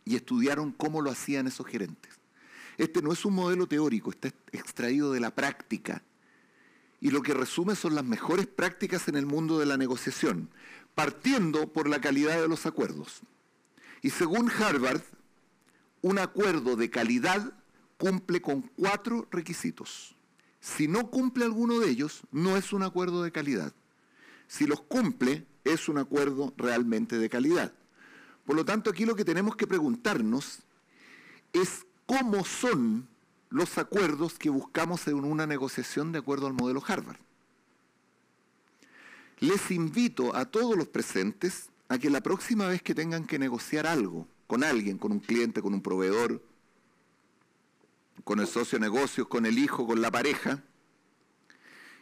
[0.05, 2.13] y estudiaron cómo lo hacían esos gerentes.
[2.77, 6.01] Este no es un modelo teórico, está extraído de la práctica
[7.01, 10.49] y lo que resume son las mejores prácticas en el mundo de la negociación,
[10.95, 13.21] partiendo por la calidad de los acuerdos.
[14.01, 15.01] Y según Harvard,
[16.01, 17.53] un acuerdo de calidad
[17.97, 20.15] cumple con cuatro requisitos.
[20.59, 23.73] Si no cumple alguno de ellos, no es un acuerdo de calidad.
[24.47, 27.73] Si los cumple, es un acuerdo realmente de calidad.
[28.45, 30.59] Por lo tanto, aquí lo que tenemos que preguntarnos
[31.53, 33.07] es cómo son
[33.49, 37.17] los acuerdos que buscamos en una negociación de acuerdo al modelo Harvard.
[39.39, 43.85] Les invito a todos los presentes a que la próxima vez que tengan que negociar
[43.85, 46.41] algo con alguien, con un cliente, con un proveedor,
[48.23, 50.63] con el socio de negocios, con el hijo, con la pareja,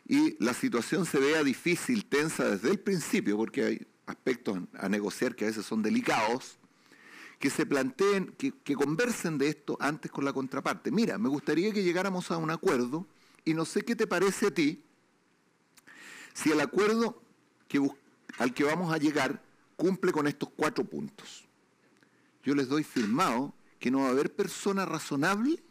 [0.08, 5.36] y la situación se vea difícil, tensa desde el principio, porque hay aspectos a negociar
[5.36, 6.58] que a veces son delicados,
[7.40, 10.92] que se planteen, que, que, conversen de esto antes con la contraparte.
[10.92, 13.06] Mira, me gustaría que llegáramos a un acuerdo
[13.44, 14.84] y no sé qué te parece a ti
[16.34, 17.23] si el acuerdo
[17.68, 17.82] que,
[18.38, 19.42] al que vamos a llegar
[19.76, 21.46] cumple con estos cuatro puntos.
[22.44, 25.62] Yo les doy firmado que no va a haber persona razonable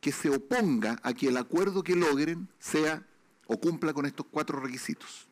[0.00, 3.06] que se oponga a que el acuerdo que logren sea
[3.46, 5.26] o cumpla con estos cuatro requisitos.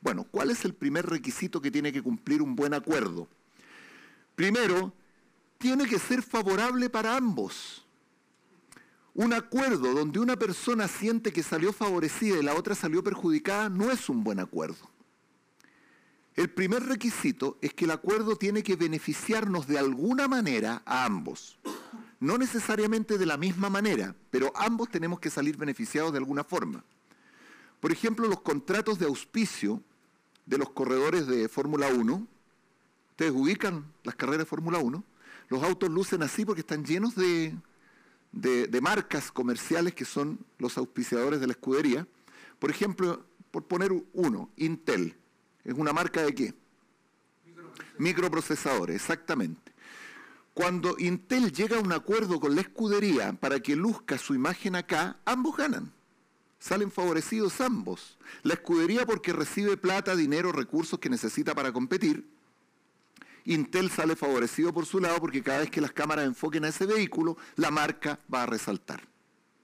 [0.00, 3.28] Bueno, ¿cuál es el primer requisito que tiene que cumplir un buen acuerdo?
[4.34, 4.94] Primero,
[5.58, 7.84] tiene que ser favorable para ambos.
[9.12, 13.90] Un acuerdo donde una persona siente que salió favorecida y la otra salió perjudicada no
[13.90, 14.88] es un buen acuerdo.
[16.40, 21.58] El primer requisito es que el acuerdo tiene que beneficiarnos de alguna manera a ambos.
[22.18, 26.82] No necesariamente de la misma manera, pero ambos tenemos que salir beneficiados de alguna forma.
[27.78, 29.82] Por ejemplo, los contratos de auspicio
[30.46, 32.26] de los corredores de Fórmula 1,
[33.10, 35.04] ustedes ubican las carreras de Fórmula 1,
[35.50, 37.54] los autos lucen así porque están llenos de,
[38.32, 42.08] de, de, marcas comerciales que son los auspiciadores de la escudería.
[42.58, 45.19] Por ejemplo, por poner uno, Intel.
[45.64, 46.54] ¿Es una marca de qué?
[47.98, 49.72] Microprocesadores, exactamente.
[50.54, 55.18] Cuando Intel llega a un acuerdo con la escudería para que luzca su imagen acá,
[55.24, 55.92] ambos ganan.
[56.58, 58.18] Salen favorecidos ambos.
[58.42, 62.26] La escudería porque recibe plata, dinero, recursos que necesita para competir,
[63.44, 66.86] Intel sale favorecido por su lado porque cada vez que las cámaras enfoquen a ese
[66.86, 69.02] vehículo, la marca va a resaltar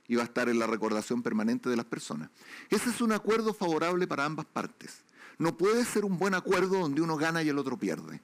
[0.09, 2.31] y va a estar en la recordación permanente de las personas.
[2.71, 5.03] Ese es un acuerdo favorable para ambas partes.
[5.39, 8.21] No puede ser un buen acuerdo donde uno gana y el otro pierde.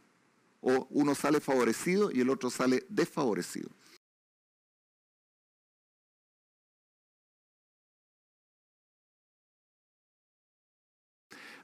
[0.61, 3.71] O uno sale favorecido y el otro sale desfavorecido.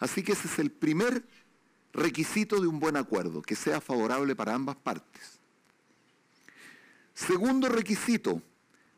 [0.01, 1.25] Así que ese es el primer
[1.93, 5.39] requisito de un buen acuerdo, que sea favorable para ambas partes.
[7.15, 8.41] Segundo requisito,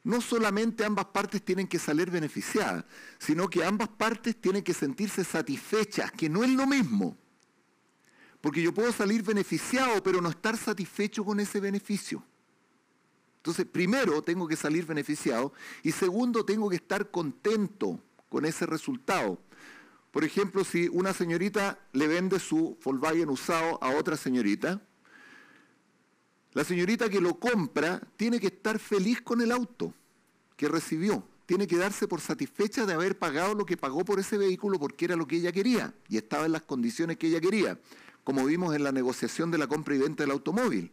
[0.02, 2.84] no solamente ambas partes tienen que salir beneficiadas,
[3.18, 7.16] sino que ambas partes tienen que sentirse satisfechas, que no es lo mismo.
[8.40, 12.24] Porque yo puedo salir beneficiado, pero no estar satisfecho con ese beneficio.
[13.36, 19.42] Entonces, primero tengo que salir beneficiado y segundo tengo que estar contento con ese resultado.
[20.10, 24.82] Por ejemplo, si una señorita le vende su Volkswagen usado a otra señorita,
[26.52, 29.94] la señorita que lo compra tiene que estar feliz con el auto
[30.56, 31.24] que recibió.
[31.46, 35.04] Tiene que darse por satisfecha de haber pagado lo que pagó por ese vehículo porque
[35.04, 37.78] era lo que ella quería y estaba en las condiciones que ella quería,
[38.24, 40.92] como vimos en la negociación de la compra y venta del automóvil.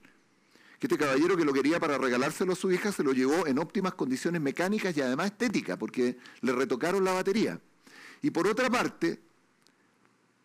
[0.80, 3.58] Que este caballero que lo quería para regalárselo a su hija se lo llevó en
[3.58, 7.60] óptimas condiciones mecánicas y además estéticas porque le retocaron la batería.
[8.22, 9.20] Y por otra parte,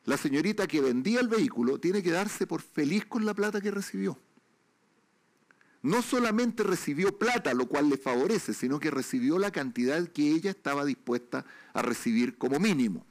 [0.04, 3.70] la señorita que vendía el vehículo tiene que darse por feliz con la plata que
[3.70, 4.18] recibió.
[5.82, 10.50] No solamente recibió plata, lo cual le favorece, sino que recibió la cantidad que ella
[10.50, 13.04] estaba dispuesta a recibir como mínimo.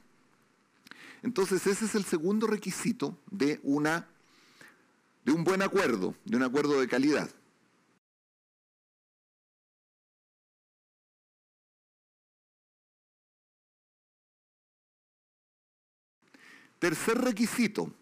[1.21, 4.07] Entonces ese es el segundo requisito de, una,
[5.25, 7.29] de un buen acuerdo, de un acuerdo de calidad.
[16.79, 17.93] Tercer requisito.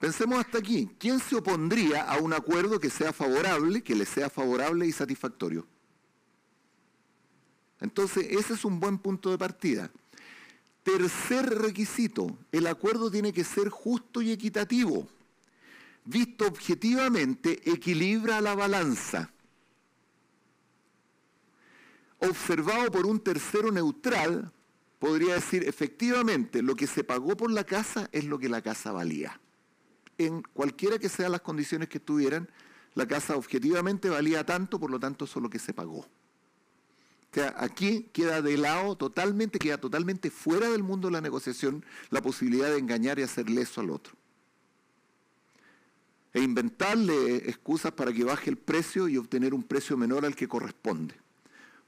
[0.00, 0.90] Pensemos hasta aquí.
[0.98, 5.66] ¿Quién se opondría a un acuerdo que sea favorable, que le sea favorable y satisfactorio?
[7.80, 9.90] Entonces, ese es un buen punto de partida.
[10.82, 15.06] Tercer requisito, el acuerdo tiene que ser justo y equitativo.
[16.06, 19.30] Visto objetivamente, equilibra la balanza.
[22.20, 24.50] Observado por un tercero neutral,
[24.98, 28.92] podría decir, efectivamente, lo que se pagó por la casa es lo que la casa
[28.92, 29.38] valía.
[30.20, 32.46] En cualquiera que sean las condiciones que estuvieran,
[32.94, 36.00] la casa objetivamente valía tanto, por lo tanto, eso es lo que se pagó.
[36.00, 36.08] O
[37.32, 42.20] sea, aquí queda de lado totalmente, queda totalmente fuera del mundo de la negociación la
[42.20, 44.12] posibilidad de engañar y hacer leso al otro.
[46.34, 50.48] E inventarle excusas para que baje el precio y obtener un precio menor al que
[50.48, 51.14] corresponde.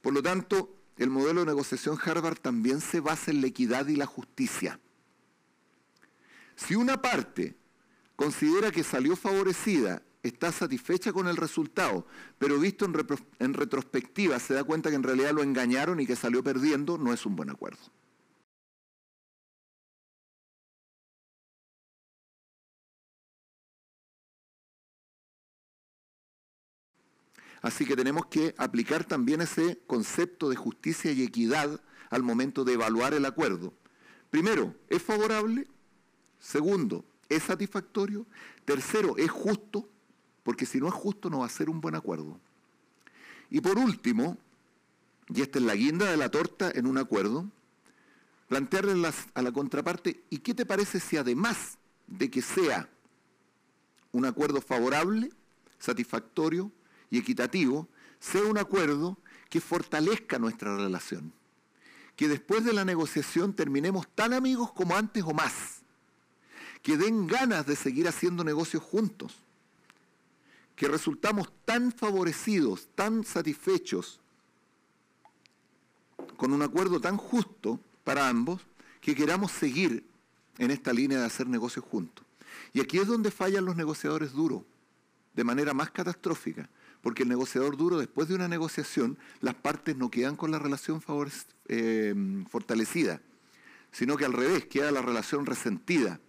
[0.01, 3.97] Por lo tanto, el modelo de negociación Harvard también se basa en la equidad y
[3.97, 4.81] la justicia.
[6.57, 7.61] Si una parte
[8.23, 12.07] considera que salió favorecida, está satisfecha con el resultado,
[12.39, 16.41] pero visto en, retrospectiva se da cuenta que en realidad lo engañaron y que salió
[16.45, 17.81] perdiendo, no es un buen acuerdo.
[27.61, 32.75] Así que tenemos que aplicar también ese concepto de justicia y equidad al momento de
[32.75, 33.75] evaluar el acuerdo.
[34.31, 35.67] Primero, ¿es favorable?
[36.39, 37.05] Segundo,
[37.35, 38.27] ¿es satisfactorio?
[38.65, 39.89] Tercero, ¿es justo?
[40.43, 42.39] Porque si no es justo no va a ser un buen acuerdo.
[43.51, 44.39] Y por último,
[45.29, 47.51] y esta es la guinda de la torta en un acuerdo,
[48.49, 52.89] plantearle a la contraparte, ¿y qué te parece si además de que sea
[54.13, 55.31] un acuerdo favorable,
[55.79, 56.71] satisfactorio,
[57.11, 59.19] y equitativo sea un acuerdo
[59.51, 61.33] que fortalezca nuestra relación.
[62.17, 65.82] Que después de la negociación terminemos tan amigos como antes o más.
[66.83, 69.37] Que den ganas de seguir haciendo negocios juntos.
[70.77, 74.21] Que resultamos tan favorecidos, tan satisfechos
[76.37, 78.63] con un acuerdo tan justo para ambos
[79.01, 80.05] que queramos seguir
[80.59, 82.25] en esta línea de hacer negocios juntos.
[82.73, 84.63] Y aquí es donde fallan los negociadores duros,
[85.35, 86.69] de manera más catastrófica,
[87.01, 91.03] porque el negociador duro, después de una negociación, las partes no quedan con la relación
[91.69, 93.21] eh, fortalecida,
[93.91, 96.21] sino que al revés, queda la relación resentida.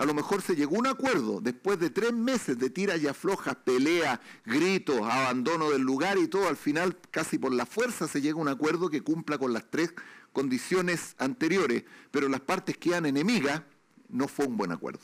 [0.00, 3.06] A lo mejor se llegó a un acuerdo después de tres meses de tiras y
[3.06, 6.48] aflojas, pelea, gritos, abandono del lugar y todo.
[6.48, 9.70] Al final, casi por la fuerza, se llega a un acuerdo que cumpla con las
[9.70, 9.92] tres
[10.32, 13.60] condiciones anteriores, pero las partes quedan enemigas,
[14.08, 15.02] no fue un buen acuerdo.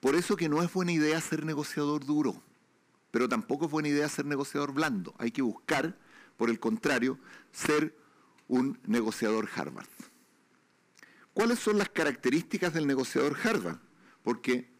[0.00, 2.40] Por eso que no es buena idea ser negociador duro,
[3.10, 5.14] pero tampoco es buena idea ser negociador blando.
[5.18, 5.98] Hay que buscar,
[6.36, 7.18] por el contrario,
[7.52, 7.96] ser
[8.46, 9.88] un negociador Harvard.
[11.34, 13.78] ¿Cuáles son las características del negociador Harvard?
[14.22, 14.70] Porque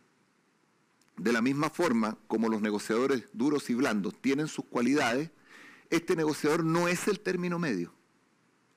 [1.16, 5.30] de la misma forma como los negociadores duros y blandos tienen sus cualidades,
[5.90, 7.97] este negociador no es el término medio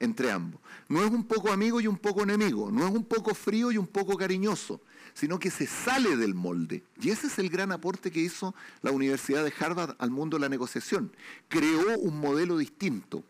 [0.02, 0.60] entre ambos.
[0.89, 3.78] No es un poco amigo y un poco enemigo, no es un poco frío y
[3.78, 4.82] un poco cariñoso,
[5.14, 6.84] sino que se sale del molde.
[6.99, 10.41] Y ese es el gran aporte que hizo la Universidad de Harvard al mundo de
[10.41, 11.16] la negociación.
[11.47, 13.24] Creó un modelo distinto.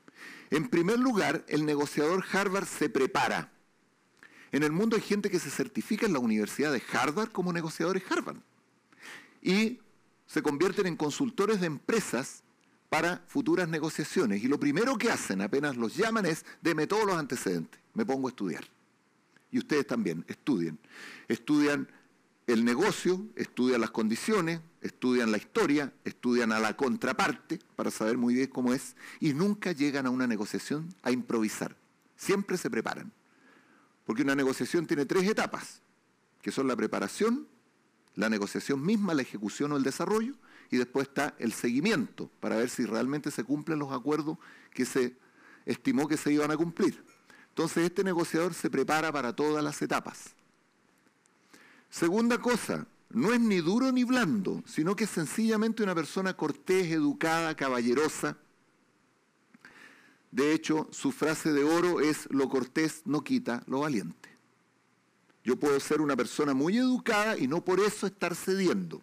[0.50, 3.52] En primer lugar, el negociador Harvard se prepara.
[4.54, 8.04] En el mundo hay gente que se certifica en la Universidad de Harvard como negociadores
[8.10, 8.38] Harvard.
[9.42, 9.80] Y
[10.26, 12.44] se convierten en consultores de empresas
[12.92, 14.44] para futuras negociaciones.
[14.44, 18.28] Y lo primero que hacen apenas los llaman es, deme todos los antecedentes, me pongo
[18.28, 18.66] a estudiar
[19.50, 20.78] y ustedes también estudien.
[21.30, 21.88] Estudian
[22.48, 28.34] el negocio, estudian las condiciones, estudian la historia, estudian a la contraparte para saber muy
[28.34, 31.78] bien cómo es y nunca llegan a una negociación a improvisar.
[32.18, 33.14] Siempre se preparan.
[34.06, 35.82] Porque una negociación tiene tres etapas,
[36.42, 37.48] que son la preparación,
[38.16, 40.34] la negociación misma, la ejecución o el desarrollo,
[40.70, 44.38] y después está el seguimiento para ver si realmente se cumplen los acuerdos
[44.74, 45.18] que se
[45.66, 47.04] estimó que se iban a cumplir.
[47.50, 50.34] Entonces este negociador se prepara para todas las etapas.
[51.90, 56.92] Segunda cosa, no es ni duro ni blando, sino que es sencillamente una persona cortés,
[56.92, 58.38] educada, caballerosa.
[60.32, 64.31] De hecho, su frase de oro es lo cortés no quita lo valiente.
[65.44, 69.02] Yo puedo ser una persona muy educada y no por eso estar cediendo.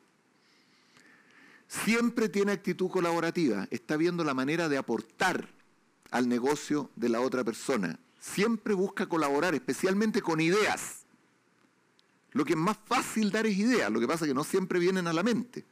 [1.67, 5.49] Siempre tiene actitud colaborativa, está viendo la manera de aportar
[6.11, 11.05] al negocio de la otra persona siempre busca colaborar, especialmente con ideas.
[12.33, 14.79] Lo que es más fácil dar es ideas, lo que pasa es que no siempre
[14.79, 15.65] vienen a la mente.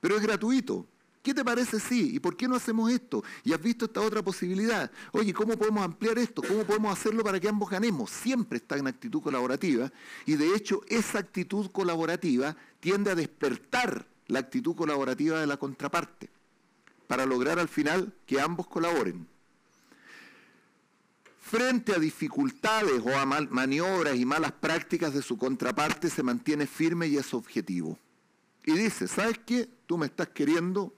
[0.00, 0.86] Pero es gratuito.
[1.26, 2.14] ¿Qué te parece sí?
[2.14, 3.24] ¿Y por qué no hacemos esto?
[3.42, 4.88] ¿Y has visto esta otra posibilidad?
[5.10, 6.40] Oye, ¿cómo podemos ampliar esto?
[6.40, 8.10] ¿Cómo podemos hacerlo para que ambos ganemos?
[8.10, 9.90] Siempre está en actitud colaborativa
[10.24, 16.30] y de hecho esa actitud colaborativa tiende a despertar la actitud colaborativa de la contraparte
[17.08, 19.26] para lograr al final que ambos colaboren.
[21.40, 27.08] Frente a dificultades o a maniobras y malas prácticas de su contraparte se mantiene firme
[27.08, 27.98] y es objetivo.
[28.64, 29.68] Y dice, ¿sabes qué?
[29.86, 30.92] Tú me estás queriendo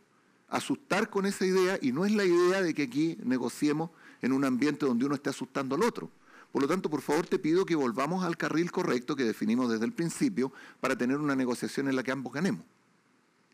[0.48, 3.90] asustar con esa idea y no es la idea de que aquí negociemos
[4.22, 6.10] en un ambiente donde uno esté asustando al otro.
[6.52, 9.84] Por lo tanto, por favor, te pido que volvamos al carril correcto que definimos desde
[9.84, 12.64] el principio para tener una negociación en la que ambos ganemos.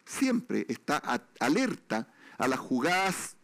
[0.05, 0.99] Siempre está
[1.41, 3.37] alerta a las jugadas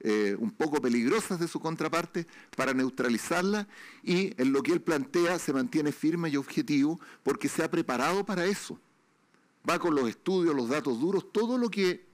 [0.00, 2.26] eh, un poco peligrosas de su contraparte
[2.56, 3.66] para neutralizarla
[4.02, 8.24] y en lo que él plantea se mantiene firme y objetivo porque se ha preparado
[8.24, 8.78] para eso.
[9.68, 12.13] Va con los estudios, los datos duros, todo lo que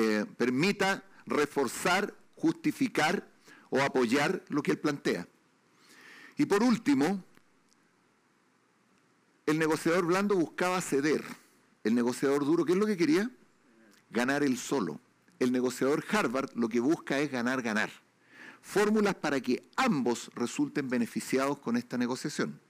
[0.00, 3.28] eh, permita reforzar, justificar
[3.68, 5.26] o apoyar lo que él plantea.
[6.36, 7.24] Y por último,
[9.44, 11.24] el negociador blando buscaba ceder.
[11.82, 13.28] El negociador duro, ¿qué es lo que quería?
[14.10, 15.00] Ganar el solo.
[15.40, 17.90] El negociador Harvard lo que busca es ganar, ganar.
[18.62, 22.60] Fórmulas para que ambos resulten beneficiados con esta negociación.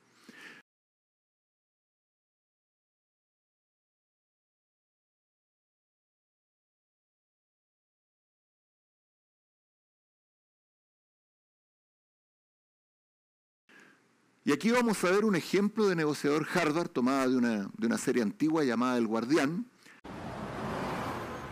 [14.48, 17.98] Y aquí vamos a ver un ejemplo de negociador Harvard tomada de una, de una
[17.98, 19.66] serie antigua llamada El Guardián.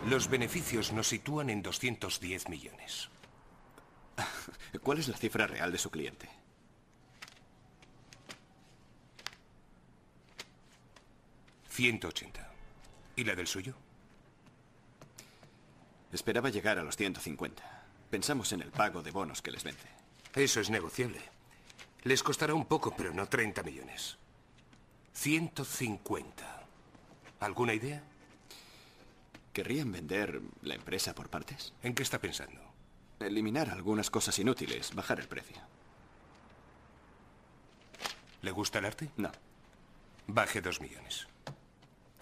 [0.09, 3.09] Los beneficios nos sitúan en 210 millones.
[4.81, 6.27] ¿Cuál es la cifra real de su cliente?
[11.71, 12.47] ¿180?
[13.15, 13.75] ¿Y la del suyo?
[16.11, 17.63] Esperaba llegar a los 150.
[18.09, 19.87] Pensamos en el pago de bonos que les vence.
[20.33, 21.36] Eso es negociable.
[22.07, 24.17] Les costará un poco, pero no 30 millones.
[25.11, 26.63] 150.
[27.41, 28.01] ¿Alguna idea?
[29.51, 31.73] ¿Querrían vender la empresa por partes?
[31.83, 32.61] ¿En qué está pensando?
[33.19, 35.57] Eliminar algunas cosas inútiles, bajar el precio.
[38.41, 39.09] ¿Le gusta el arte?
[39.17, 39.29] No.
[40.27, 41.27] Baje dos millones.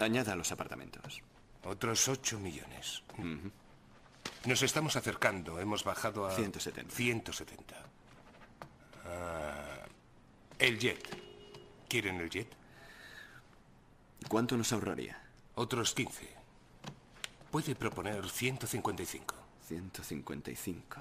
[0.00, 1.22] Añada los apartamentos.
[1.62, 3.04] Otros ocho millones.
[4.46, 5.60] Nos estamos acercando.
[5.60, 6.32] Hemos bajado a...
[6.34, 6.92] 170.
[6.92, 7.76] 170.
[10.58, 10.98] El jet.
[11.88, 12.48] ¿Quieren el jet?
[14.28, 15.20] ¿Cuánto nos ahorraría?
[15.54, 16.28] Otros 15.
[17.50, 19.34] Puede proponer 155.
[19.66, 21.00] 155.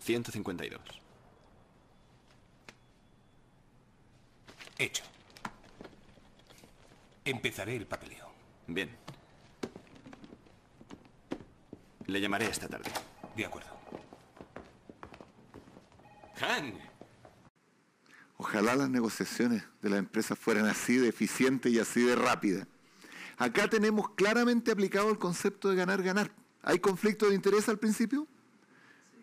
[0.00, 0.80] 152.
[4.78, 5.04] Hecho.
[7.24, 8.32] Empezaré el papeleo.
[8.66, 8.90] Bien.
[12.06, 12.90] Le llamaré esta tarde.
[13.36, 13.71] De acuerdo.
[18.36, 22.66] Ojalá las negociaciones de la empresa fueran así de eficientes y así de rápidas.
[23.38, 26.32] Acá tenemos claramente aplicado el concepto de ganar-ganar.
[26.62, 28.26] ¿Hay conflicto de interés al principio?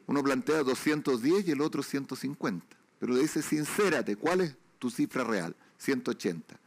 [0.08, 2.66] Uno plantea 210 y el otro 150.
[3.00, 5.56] Pero le dice, sincérate, ¿cuál es tu cifra real?
[5.78, 6.60] 180.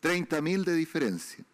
[0.00, 1.44] 30 mil de diferencia.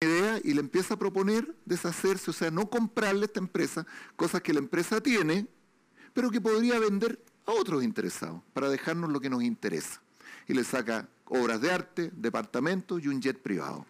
[0.00, 3.86] Idea y le empieza a proponer deshacerse, o sea, no comprarle a esta empresa
[4.16, 5.46] cosas que la empresa tiene,
[6.12, 10.00] pero que podría vender a otros interesados para dejarnos lo que nos interesa.
[10.48, 13.86] Y le saca obras de arte, departamentos y un jet privado.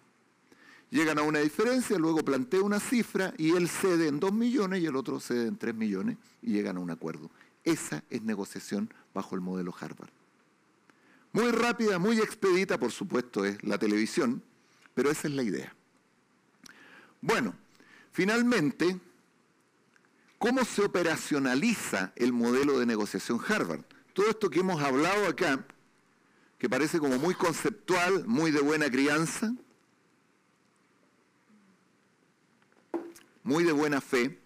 [0.90, 4.86] Llegan a una diferencia, luego plantea una cifra y él cede en 2 millones y
[4.86, 7.30] el otro cede en 3 millones y llegan a un acuerdo.
[7.64, 10.10] Esa es negociación bajo el modelo Harvard.
[11.32, 14.42] Muy rápida, muy expedita, por supuesto, es la televisión,
[14.94, 15.74] pero esa es la idea.
[17.20, 17.54] Bueno,
[18.12, 18.98] finalmente,
[20.38, 23.82] ¿Cómo se operacionaliza el modelo de negociación Harvard?
[24.12, 25.64] Todo esto que hemos hablado acá,
[26.58, 29.54] que parece como muy conceptual, muy de buena crianza,
[33.42, 34.38] muy de buena fe,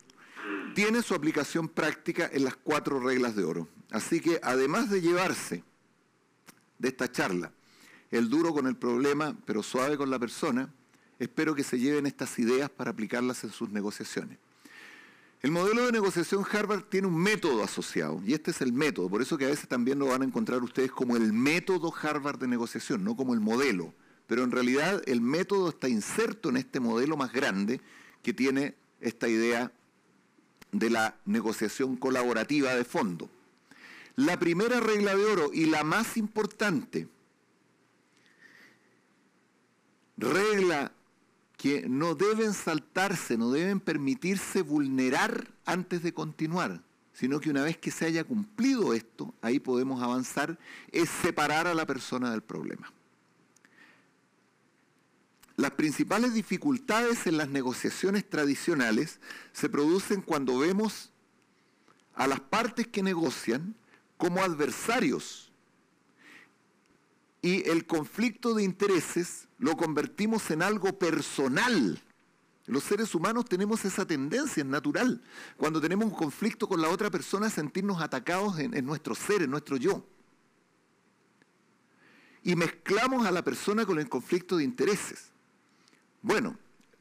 [0.75, 3.69] tiene su aplicación práctica en las cuatro reglas de oro.
[3.91, 5.65] Así que además de llevarse
[6.79, 7.53] de esta charla
[8.11, 10.73] el duro con el problema, pero suave con la persona,
[11.19, 14.39] espero que se lleven estas ideas para aplicarlas en sus negociaciones.
[15.43, 19.23] El modelo de negociación Harvard tiene un método asociado, y este es el método, por
[19.23, 22.47] eso que a veces también lo van a encontrar ustedes como el método Harvard de
[22.47, 23.95] negociación, no como el modelo.
[24.27, 27.81] Pero en realidad el método está inserto en este modelo más grande
[28.23, 29.73] que tiene esta idea
[30.73, 33.31] de la negociación colaborativa de fondo.
[34.17, 37.09] La primera regla de oro y la más importante,
[40.19, 40.93] regla
[41.61, 46.83] que no deben saltarse, no deben permitirse vulnerar antes de continuar,
[47.13, 50.59] sino que una vez que se haya cumplido esto, ahí podemos avanzar,
[50.91, 52.91] es separar a la persona del problema.
[55.57, 59.21] Las principales dificultades en las negociaciones tradicionales
[59.53, 61.11] se producen cuando vemos
[62.15, 63.75] a las partes que negocian
[64.17, 65.53] como adversarios
[67.43, 72.01] y el conflicto de intereses lo convertimos en algo personal.
[72.67, 75.23] Los seres humanos tenemos esa tendencia, es natural.
[75.57, 79.77] Cuando tenemos un conflicto con la otra persona, sentirnos atacados en, nuestro ser, en nuestro
[79.77, 80.05] yo.
[82.43, 85.27] Y mezclamos a la persona con el conflicto de intereses.
[86.23, 86.57] Bueno,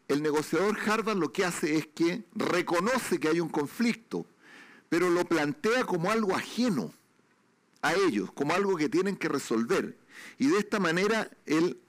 [0.09, 4.25] el negociador Harvard lo que hace es que reconoce que hay un conflicto,
[4.89, 6.93] pero lo plantea como algo ajeno
[7.81, 9.97] a ellos, como algo que tienen que resolver.
[10.37, 11.79] Y de esta manera el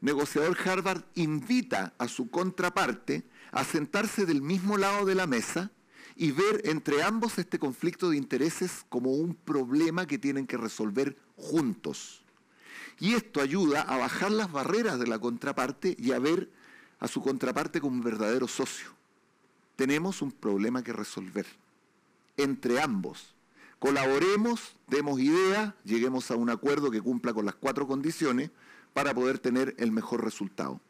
[0.00, 5.70] negociador Harvard invita a su contraparte a sentarse del mismo lado de la mesa
[6.16, 11.16] y ver entre ambos este conflicto de intereses como un problema que tienen que resolver
[11.36, 12.22] juntos.
[12.98, 16.50] Y esto ayuda a bajar las barreras de la contraparte y a ver
[16.98, 18.88] a su contraparte como un verdadero socio.
[19.76, 21.46] Tenemos un problema que resolver
[22.36, 23.34] entre ambos.
[23.78, 28.50] Colaboremos, demos ideas, lleguemos a un acuerdo que cumpla con las cuatro condiciones
[28.92, 30.80] para poder tener el mejor resultado.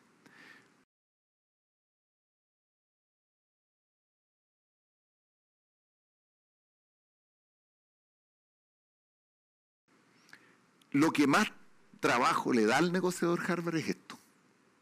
[10.93, 11.53] Lo que más
[12.01, 14.19] trabajo le da al negociador Harvard es esto,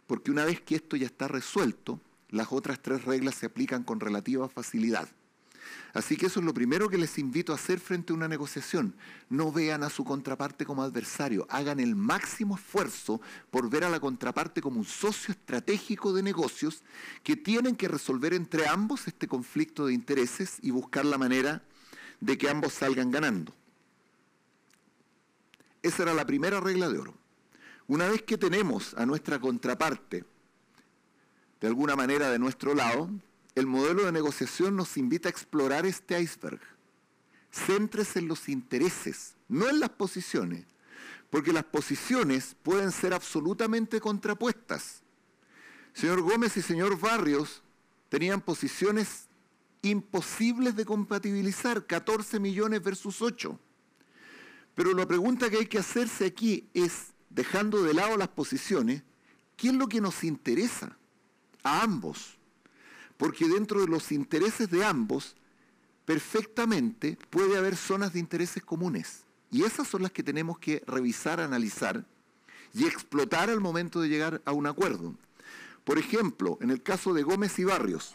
[0.06, 2.00] porque una vez que esto ya está resuelto,
[2.30, 5.08] las otras tres reglas se aplican con relativa facilidad.
[5.94, 8.94] Así que eso es lo primero que les invito a hacer frente a una negociación.
[9.28, 14.00] No vean a su contraparte como adversario, hagan el máximo esfuerzo por ver a la
[14.00, 16.82] contraparte como un socio estratégico de negocios
[17.22, 21.62] que tienen que resolver entre ambos este conflicto de intereses y buscar la manera
[22.20, 23.54] de que ambos salgan ganando.
[25.82, 27.14] Esa era la primera regla de oro.
[27.86, 30.24] Una vez que tenemos a nuestra contraparte
[31.60, 33.10] de alguna manera de nuestro lado,
[33.58, 36.60] el modelo de negociación nos invita a explorar este iceberg.
[37.52, 40.64] Céntrese en los intereses, no en las posiciones,
[41.30, 45.02] porque las posiciones pueden ser absolutamente contrapuestas.
[45.92, 47.62] Señor Gómez y señor Barrios
[48.08, 49.26] tenían posiciones
[49.82, 53.58] imposibles de compatibilizar, 14 millones versus 8.
[54.74, 59.02] Pero la pregunta que hay que hacerse aquí es, dejando de lado las posiciones,
[59.56, 60.96] ¿qué es lo que nos interesa
[61.64, 62.37] a ambos?
[63.18, 65.36] Porque dentro de los intereses de ambos,
[66.06, 69.24] perfectamente puede haber zonas de intereses comunes.
[69.50, 72.06] Y esas son las que tenemos que revisar, analizar
[72.72, 75.14] y explotar al momento de llegar a un acuerdo.
[75.84, 78.14] Por ejemplo, en el caso de Gómez y Barrios,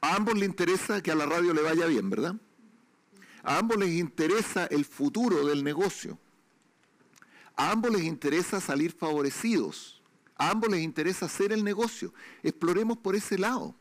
[0.00, 2.36] a ambos les interesa que a la radio le vaya bien, ¿verdad?
[3.42, 6.18] A ambos les interesa el futuro del negocio.
[7.56, 9.97] A ambos les interesa salir favorecidos.
[10.38, 12.14] A ambos les interesa hacer el negocio.
[12.42, 13.74] Exploremos por ese lado.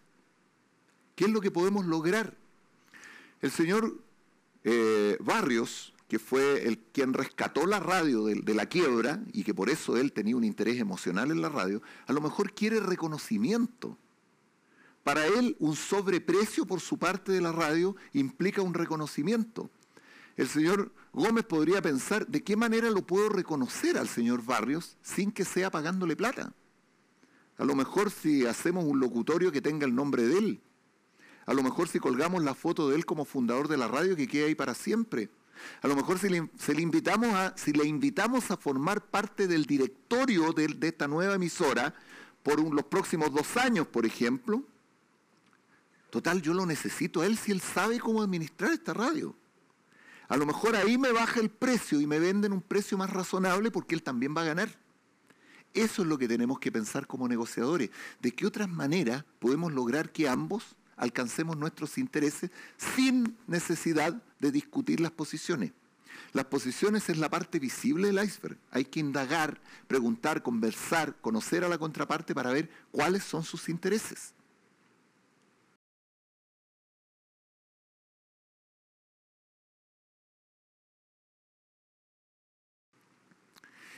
[1.16, 2.36] ¿Qué es lo que podemos lograr?
[3.42, 4.00] El señor
[4.64, 9.54] eh, Barrios, que fue el quien rescató la radio de, de, la quiebra y que
[9.54, 13.98] por eso él tenía un interés emocional en la radio, a lo mejor quiere reconocimiento.
[15.04, 19.70] Para él, un sobreprecio por su parte de la radio implica un reconocimiento.
[20.38, 25.32] El señor Gómez podría pensar de qué manera lo puedo reconocer al señor Barrios sin
[25.32, 26.54] que sea pagándole plata.
[27.58, 30.62] A lo mejor si hacemos un locutorio que tenga el nombre de él.
[31.48, 34.28] A lo mejor si colgamos la foto de él como fundador de la radio que
[34.28, 35.32] quede ahí para siempre.
[35.82, 40.54] A lo mejor si le, invitamos a, si le invitamos a formar parte del directorio
[40.54, 41.96] de, esta nueva emisora
[42.44, 44.64] por los próximos dos años, por ejemplo.
[46.12, 49.36] Total, yo lo necesito a él si él sabe cómo administrar esta radio.
[50.28, 53.72] A lo mejor ahí me baja el precio y me venden un precio más razonable
[53.72, 54.70] porque él también va a ganar.
[55.74, 57.92] Eso es lo que tenemos que pensar como negociadores.
[58.22, 65.00] ¿De qué otras maneras podemos lograr que ambos alcancemos nuestros intereses sin necesidad de discutir
[65.00, 65.72] las posiciones?
[66.34, 68.58] Las posiciones es la parte visible del iceberg.
[68.72, 74.34] Hay que indagar, preguntar, conversar, conocer a la contraparte para ver cuáles son sus intereses.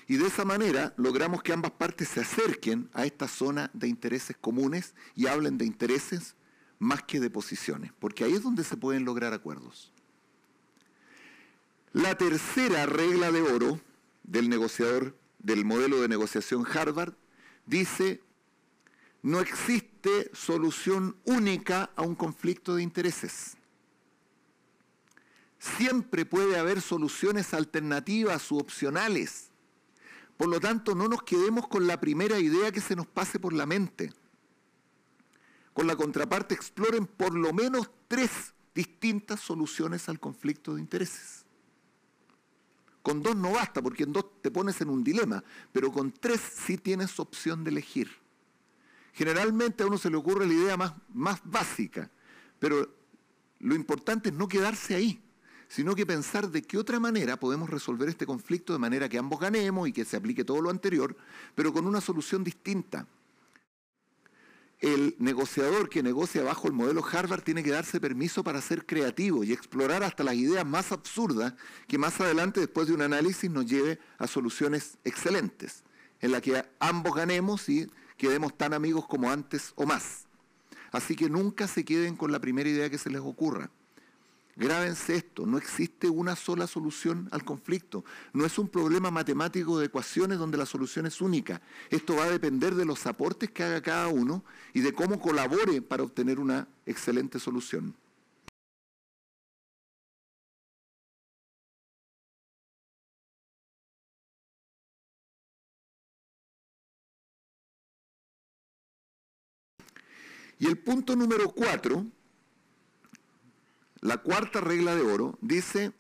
[0.10, 4.36] Y de esa manera logramos que ambas partes se acerquen a esta zona de intereses
[4.36, 6.36] comunes y hablen de intereses
[6.80, 9.94] más que de posiciones, porque ahí es donde se pueden lograr acuerdos.
[11.94, 13.80] La tercera regla de oro
[14.24, 17.14] del negociador, del modelo de negociación Harvard,
[17.68, 18.24] dice,
[19.22, 23.58] no existe solución única a un conflicto de intereses.
[25.60, 29.49] Siempre puede haber soluciones alternativas u opcionales.
[30.40, 33.52] Por lo tanto, no nos quedemos con la primera idea que se nos pase por
[33.52, 34.14] la mente.
[35.74, 41.44] Con la contraparte exploren por lo menos tres distintas soluciones al conflicto de intereses.
[43.04, 46.40] Con dos no basta, porque en dos te pones en un dilema, pero con tres
[46.40, 48.10] sí tienes opción de elegir.
[49.12, 52.10] Generalmente a uno se le ocurre la idea más, más básica,
[52.60, 52.96] pero
[53.60, 55.22] lo importante es no quedarse ahí
[55.70, 59.40] sino que pensar de qué otra manera podemos resolver este conflicto de manera que ambos
[59.40, 61.16] ganemos y que se aplique todo lo anterior,
[61.56, 63.08] pero con una solución distinta.
[64.80, 69.44] El negociador que negocia bajo el modelo Harvard tiene que darse permiso para ser creativo
[69.44, 71.54] y explorar hasta las ideas más absurdas
[71.88, 75.84] que más adelante, después de un análisis, nos lleve a soluciones excelentes,
[76.22, 80.26] en las que ambos ganemos y quedemos tan amigos como antes o más.
[80.92, 83.70] Así que nunca se queden con la primera idea que se les ocurra.
[84.60, 88.04] Grábense esto, no existe una sola solución al conflicto.
[88.34, 91.62] No es un problema matemático de ecuaciones donde la solución es única.
[91.90, 94.44] Esto va a depender de los aportes que haga cada uno
[94.74, 97.96] y de cómo colabore para obtener una excelente solución.
[110.60, 112.06] Y el punto número cuatro
[114.02, 115.92] la cuarta regla de oro dice,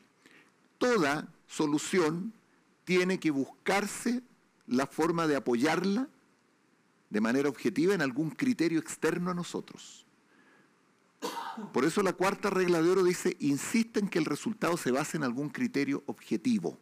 [0.77, 2.33] toda solución
[2.85, 4.23] tiene que buscarse
[4.67, 6.07] la forma de apoyarla
[7.09, 10.05] de manera objetiva en algún criterio externo a nosotros.
[11.73, 15.17] Por eso la cuarta regla de oro dice, insiste en que el resultado se base
[15.17, 16.77] en algún criterio objetivo.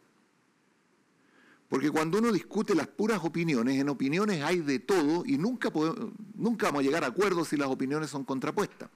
[1.69, 5.71] Porque cuando uno discute las puras opiniones, en opiniones hay de todo y nunca,
[6.35, 8.89] nunca vamos a llegar a acuerdos si las opiniones son contrapuestas.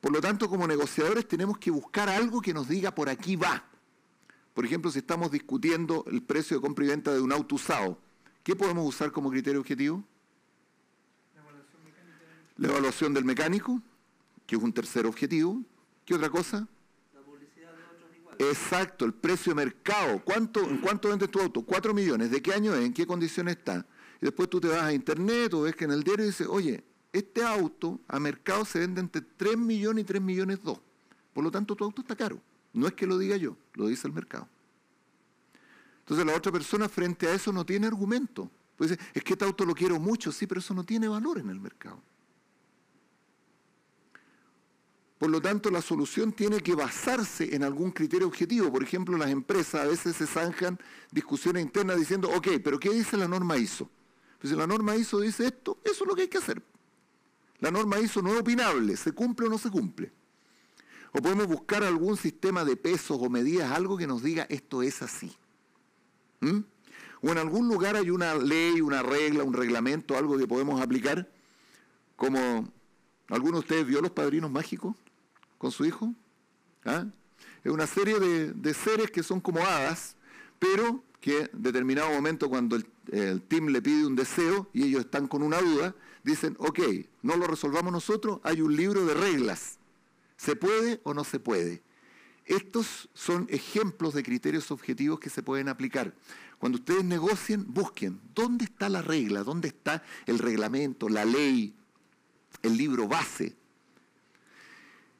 [0.00, 3.64] Por lo tanto, como negociadores tenemos que buscar algo que nos diga por aquí va.
[4.54, 7.98] Por ejemplo, si estamos discutiendo el precio de compra y venta de un auto usado,
[8.42, 10.02] ¿qué podemos usar como criterio objetivo?
[12.58, 13.82] La evaluación, del mecánico,
[14.46, 15.60] que es un tercer objetivo.
[16.06, 16.66] ¿Qué otra cosa?
[17.14, 18.48] La publicidad de otros iguales.
[18.48, 20.22] Exacto, el precio de mercado.
[20.24, 21.62] ¿Cuánto, ¿En cuánto vendes tu auto?
[21.62, 22.30] Cuatro millones.
[22.30, 22.86] ¿De qué año es?
[22.86, 23.84] ¿En qué condiciones está?
[24.22, 26.82] Y después tú te vas a internet o ves que en el diario dice, oye,
[27.16, 30.78] este auto a mercado se vende entre 3 millones y 3 millones 2.
[31.32, 32.40] Por lo tanto, tu auto está caro.
[32.72, 34.48] No es que lo diga yo, lo dice el mercado.
[36.00, 38.50] Entonces la otra persona frente a eso no tiene argumento.
[38.76, 41.48] Pues es que este auto lo quiero mucho, sí, pero eso no tiene valor en
[41.48, 42.02] el mercado.
[45.18, 48.70] Por lo tanto, la solución tiene que basarse en algún criterio objetivo.
[48.70, 50.78] Por ejemplo, las empresas a veces se zanjan
[51.10, 53.88] discusiones internas diciendo, ok, pero ¿qué dice la norma ISO?
[54.38, 56.62] Pues si la norma ISO dice esto, eso es lo que hay que hacer.
[57.58, 60.12] La norma ISO no es opinable, se cumple o no se cumple.
[61.12, 65.02] O podemos buscar algún sistema de pesos o medidas, algo que nos diga esto es
[65.02, 65.34] así.
[66.40, 66.60] ¿Mm?
[67.22, 71.30] O en algún lugar hay una ley, una regla, un reglamento, algo que podemos aplicar,
[72.14, 72.70] como
[73.28, 74.94] alguno de ustedes vio los padrinos mágicos
[75.58, 76.12] con su hijo.
[76.84, 77.06] ¿Ah?
[77.64, 80.16] Es una serie de, seres que son como hadas,
[80.58, 85.00] pero que en determinado momento cuando el, el team le pide un deseo y ellos
[85.00, 85.94] están con una duda,
[86.26, 86.80] dicen, ok,
[87.22, 89.78] no lo resolvamos nosotros, hay un libro de reglas.
[90.36, 91.82] ¿Se puede o no se puede?
[92.44, 96.14] Estos son ejemplos de criterios objetivos que se pueden aplicar.
[96.58, 101.74] Cuando ustedes negocien, busquen dónde está la regla, dónde está el reglamento, la ley,
[102.62, 103.56] el libro base,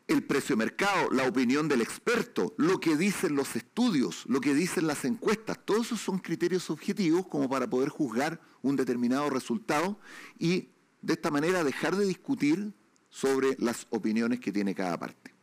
[0.09, 4.55] el precio de mercado, la opinión del experto, lo que dicen los estudios, lo que
[4.55, 5.59] dicen las encuestas.
[5.65, 9.99] Todos esos son criterios objetivos como para poder juzgar un determinado resultado
[10.39, 10.69] y
[11.03, 12.73] de esta manera dejar de discutir
[13.09, 15.35] sobre las opiniones que tiene cada parte.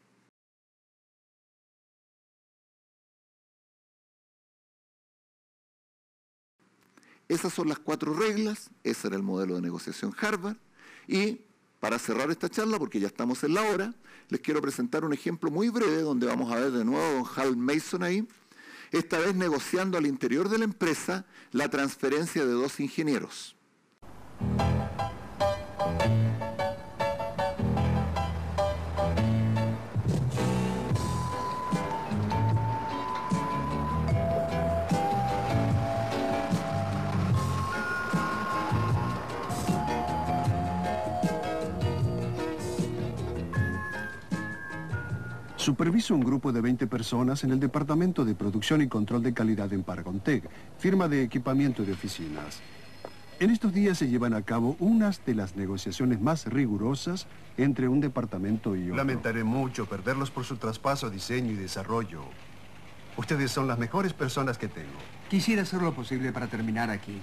[7.28, 10.58] Esas son las cuatro reglas, ese era el modelo de negociación Harvard
[11.08, 11.42] y
[11.80, 13.94] para cerrar esta charla, porque ya estamos en la hora,
[14.30, 17.26] les quiero presentar un ejemplo muy breve donde vamos a ver de nuevo a don
[17.36, 18.28] Hal Mason ahí,
[18.92, 23.56] esta vez negociando al interior de la empresa la transferencia de dos ingenieros.
[45.64, 49.72] Superviso un grupo de 20 personas en el Departamento de Producción y Control de Calidad
[49.72, 50.44] en Paragontec,
[50.78, 52.60] firma de equipamiento de oficinas.
[53.40, 58.02] En estos días se llevan a cabo unas de las negociaciones más rigurosas entre un
[58.02, 58.98] departamento y otro.
[58.98, 62.24] Lamentaré mucho perderlos por su traspaso a diseño y desarrollo.
[63.16, 65.00] Ustedes son las mejores personas que tengo.
[65.30, 67.22] Quisiera hacer lo posible para terminar aquí.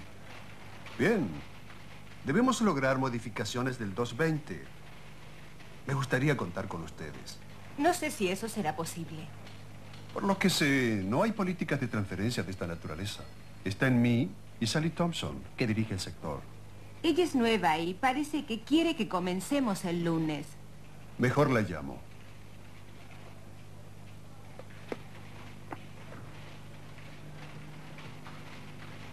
[0.99, 1.28] Bien.
[2.24, 4.64] Debemos lograr modificaciones del 220.
[5.86, 7.38] Me gustaría contar con ustedes.
[7.81, 9.26] No sé si eso será posible.
[10.12, 13.24] Por lo que sé, no hay políticas de transferencia de esta naturaleza.
[13.64, 14.28] Está en mí
[14.61, 16.43] y Sally Thompson, que dirige el sector.
[17.03, 20.47] Ella es nueva y parece que quiere que comencemos el lunes.
[21.16, 21.99] Mejor la llamo.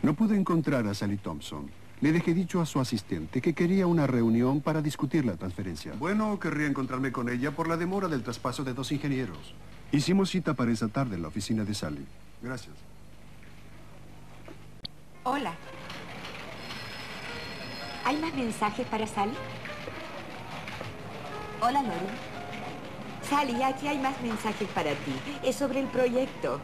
[0.04, 1.72] No pude encontrar a Sally Thompson.
[2.00, 5.94] Le dejé dicho a su asistente que quería una reunión para discutir la transferencia.
[5.98, 9.56] Bueno, querría encontrarme con ella por la demora del traspaso de dos ingenieros.
[9.92, 12.06] Hicimos cita para esa tarde en la oficina de Sally.
[12.42, 12.76] Gracias.
[15.24, 15.56] Hola.
[18.06, 19.34] ¿Hay más mensajes para Sally?
[21.62, 21.96] Hola, Lori.
[23.28, 25.14] Sally, aquí hay más mensajes para ti.
[25.44, 26.62] Es sobre el proyecto.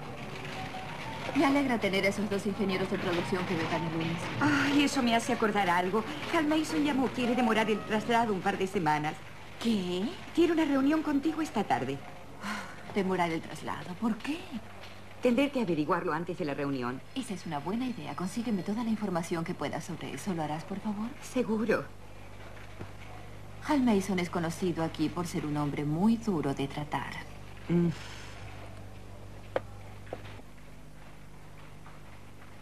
[1.36, 4.17] Me alegra tener a esos dos ingenieros de producción que vetan el lunes.
[4.39, 6.03] Ay, eso me hace acordar algo.
[6.34, 9.15] Hal Mason llamó, quiere demorar el traslado un par de semanas.
[9.61, 10.03] ¿Qué?
[10.36, 11.97] Quiere una reunión contigo esta tarde.
[12.93, 14.38] Demorar el traslado, ¿por qué?
[15.24, 17.01] Tendré que averiguarlo antes de la reunión.
[17.15, 18.15] Esa es una buena idea.
[18.15, 20.34] Consígueme toda la información que puedas sobre eso.
[20.34, 21.09] ¿Lo harás, por favor?
[21.21, 21.86] Seguro.
[23.65, 27.13] Hal Mason es conocido aquí por ser un hombre muy duro de tratar.
[27.69, 27.88] Mm.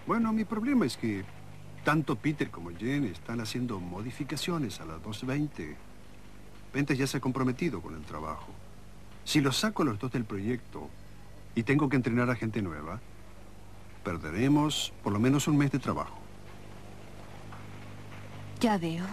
[0.08, 1.24] Bueno, mi problema es que
[1.84, 5.76] tanto Peter como Jen están haciendo modificaciones a las 2.20.
[6.72, 8.48] Pentes ya se ha comprometido con el trabajo.
[9.24, 10.90] Si los saco los dos del proyecto
[11.56, 13.00] y tengo que entrenar a gente nueva,
[14.04, 16.18] perderemos por lo menos un mes de trabajo.
[18.60, 19.06] Ya veo.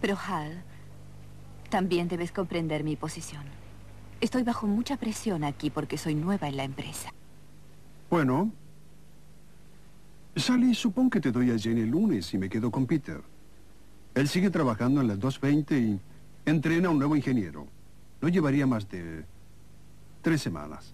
[0.00, 0.62] Pero Hal,
[1.68, 3.44] también debes comprender mi posición.
[4.20, 7.12] Estoy bajo mucha presión aquí porque soy nueva en la empresa.
[8.08, 8.50] Bueno,
[10.36, 13.22] Sally, supón que te doy a Jenny el lunes y me quedo con Peter.
[14.14, 16.00] Él sigue trabajando en las 2.20 y
[16.44, 17.66] entrena a un nuevo ingeniero.
[18.20, 19.24] No llevaría más de
[20.20, 20.92] tres semanas.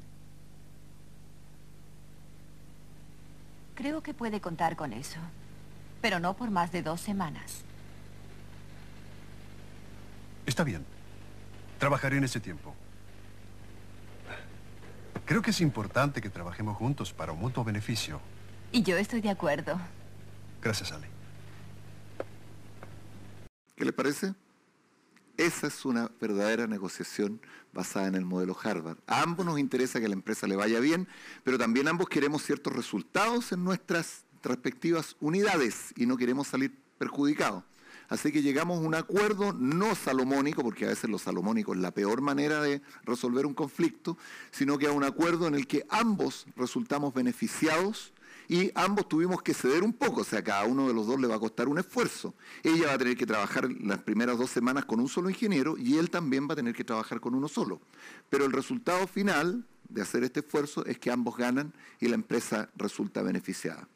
[3.75, 5.19] Creo que puede contar con eso.
[6.01, 7.63] Pero no por más de dos semanas.
[10.47, 10.85] Está bien.
[11.79, 12.75] Trabajaré en ese tiempo.
[15.25, 18.21] Creo que es importante que trabajemos juntos para un mutuo beneficio.
[18.73, 19.79] Y yo estoy de acuerdo.
[20.63, 21.07] Gracias, Ale.
[23.77, 24.35] ¿Qué le parece?
[25.37, 27.41] Esa es una verdadera negociación
[27.75, 28.97] basada en el modelo Harvard.
[29.07, 31.07] A ambos nos interesa que la empresa le vaya bien,
[31.45, 37.65] pero también ambos queremos ciertos resultados en nuestras respectivas unidades y no queremos salir perjudicados.
[38.09, 41.93] Así que llegamos a un acuerdo no salomónico, porque a veces lo salomónico es la
[41.93, 44.17] peor manera de resolver un conflicto,
[44.51, 48.13] sino que a un acuerdo en el que ambos resultamos beneficiados
[48.49, 51.27] y ambos tuvimos que ceder un poco, o sea, cada uno de los dos le
[51.27, 52.35] va a costar un esfuerzo.
[52.63, 55.99] Ella va a tener que trabajar las primeras dos semanas con un solo ingeniero y
[55.99, 57.81] él también va a tener que trabajar con uno solo.
[58.29, 62.71] Pero el resultado final de hacer este esfuerzo es que ambos ganan y la empresa
[62.77, 63.89] resulta beneficiada.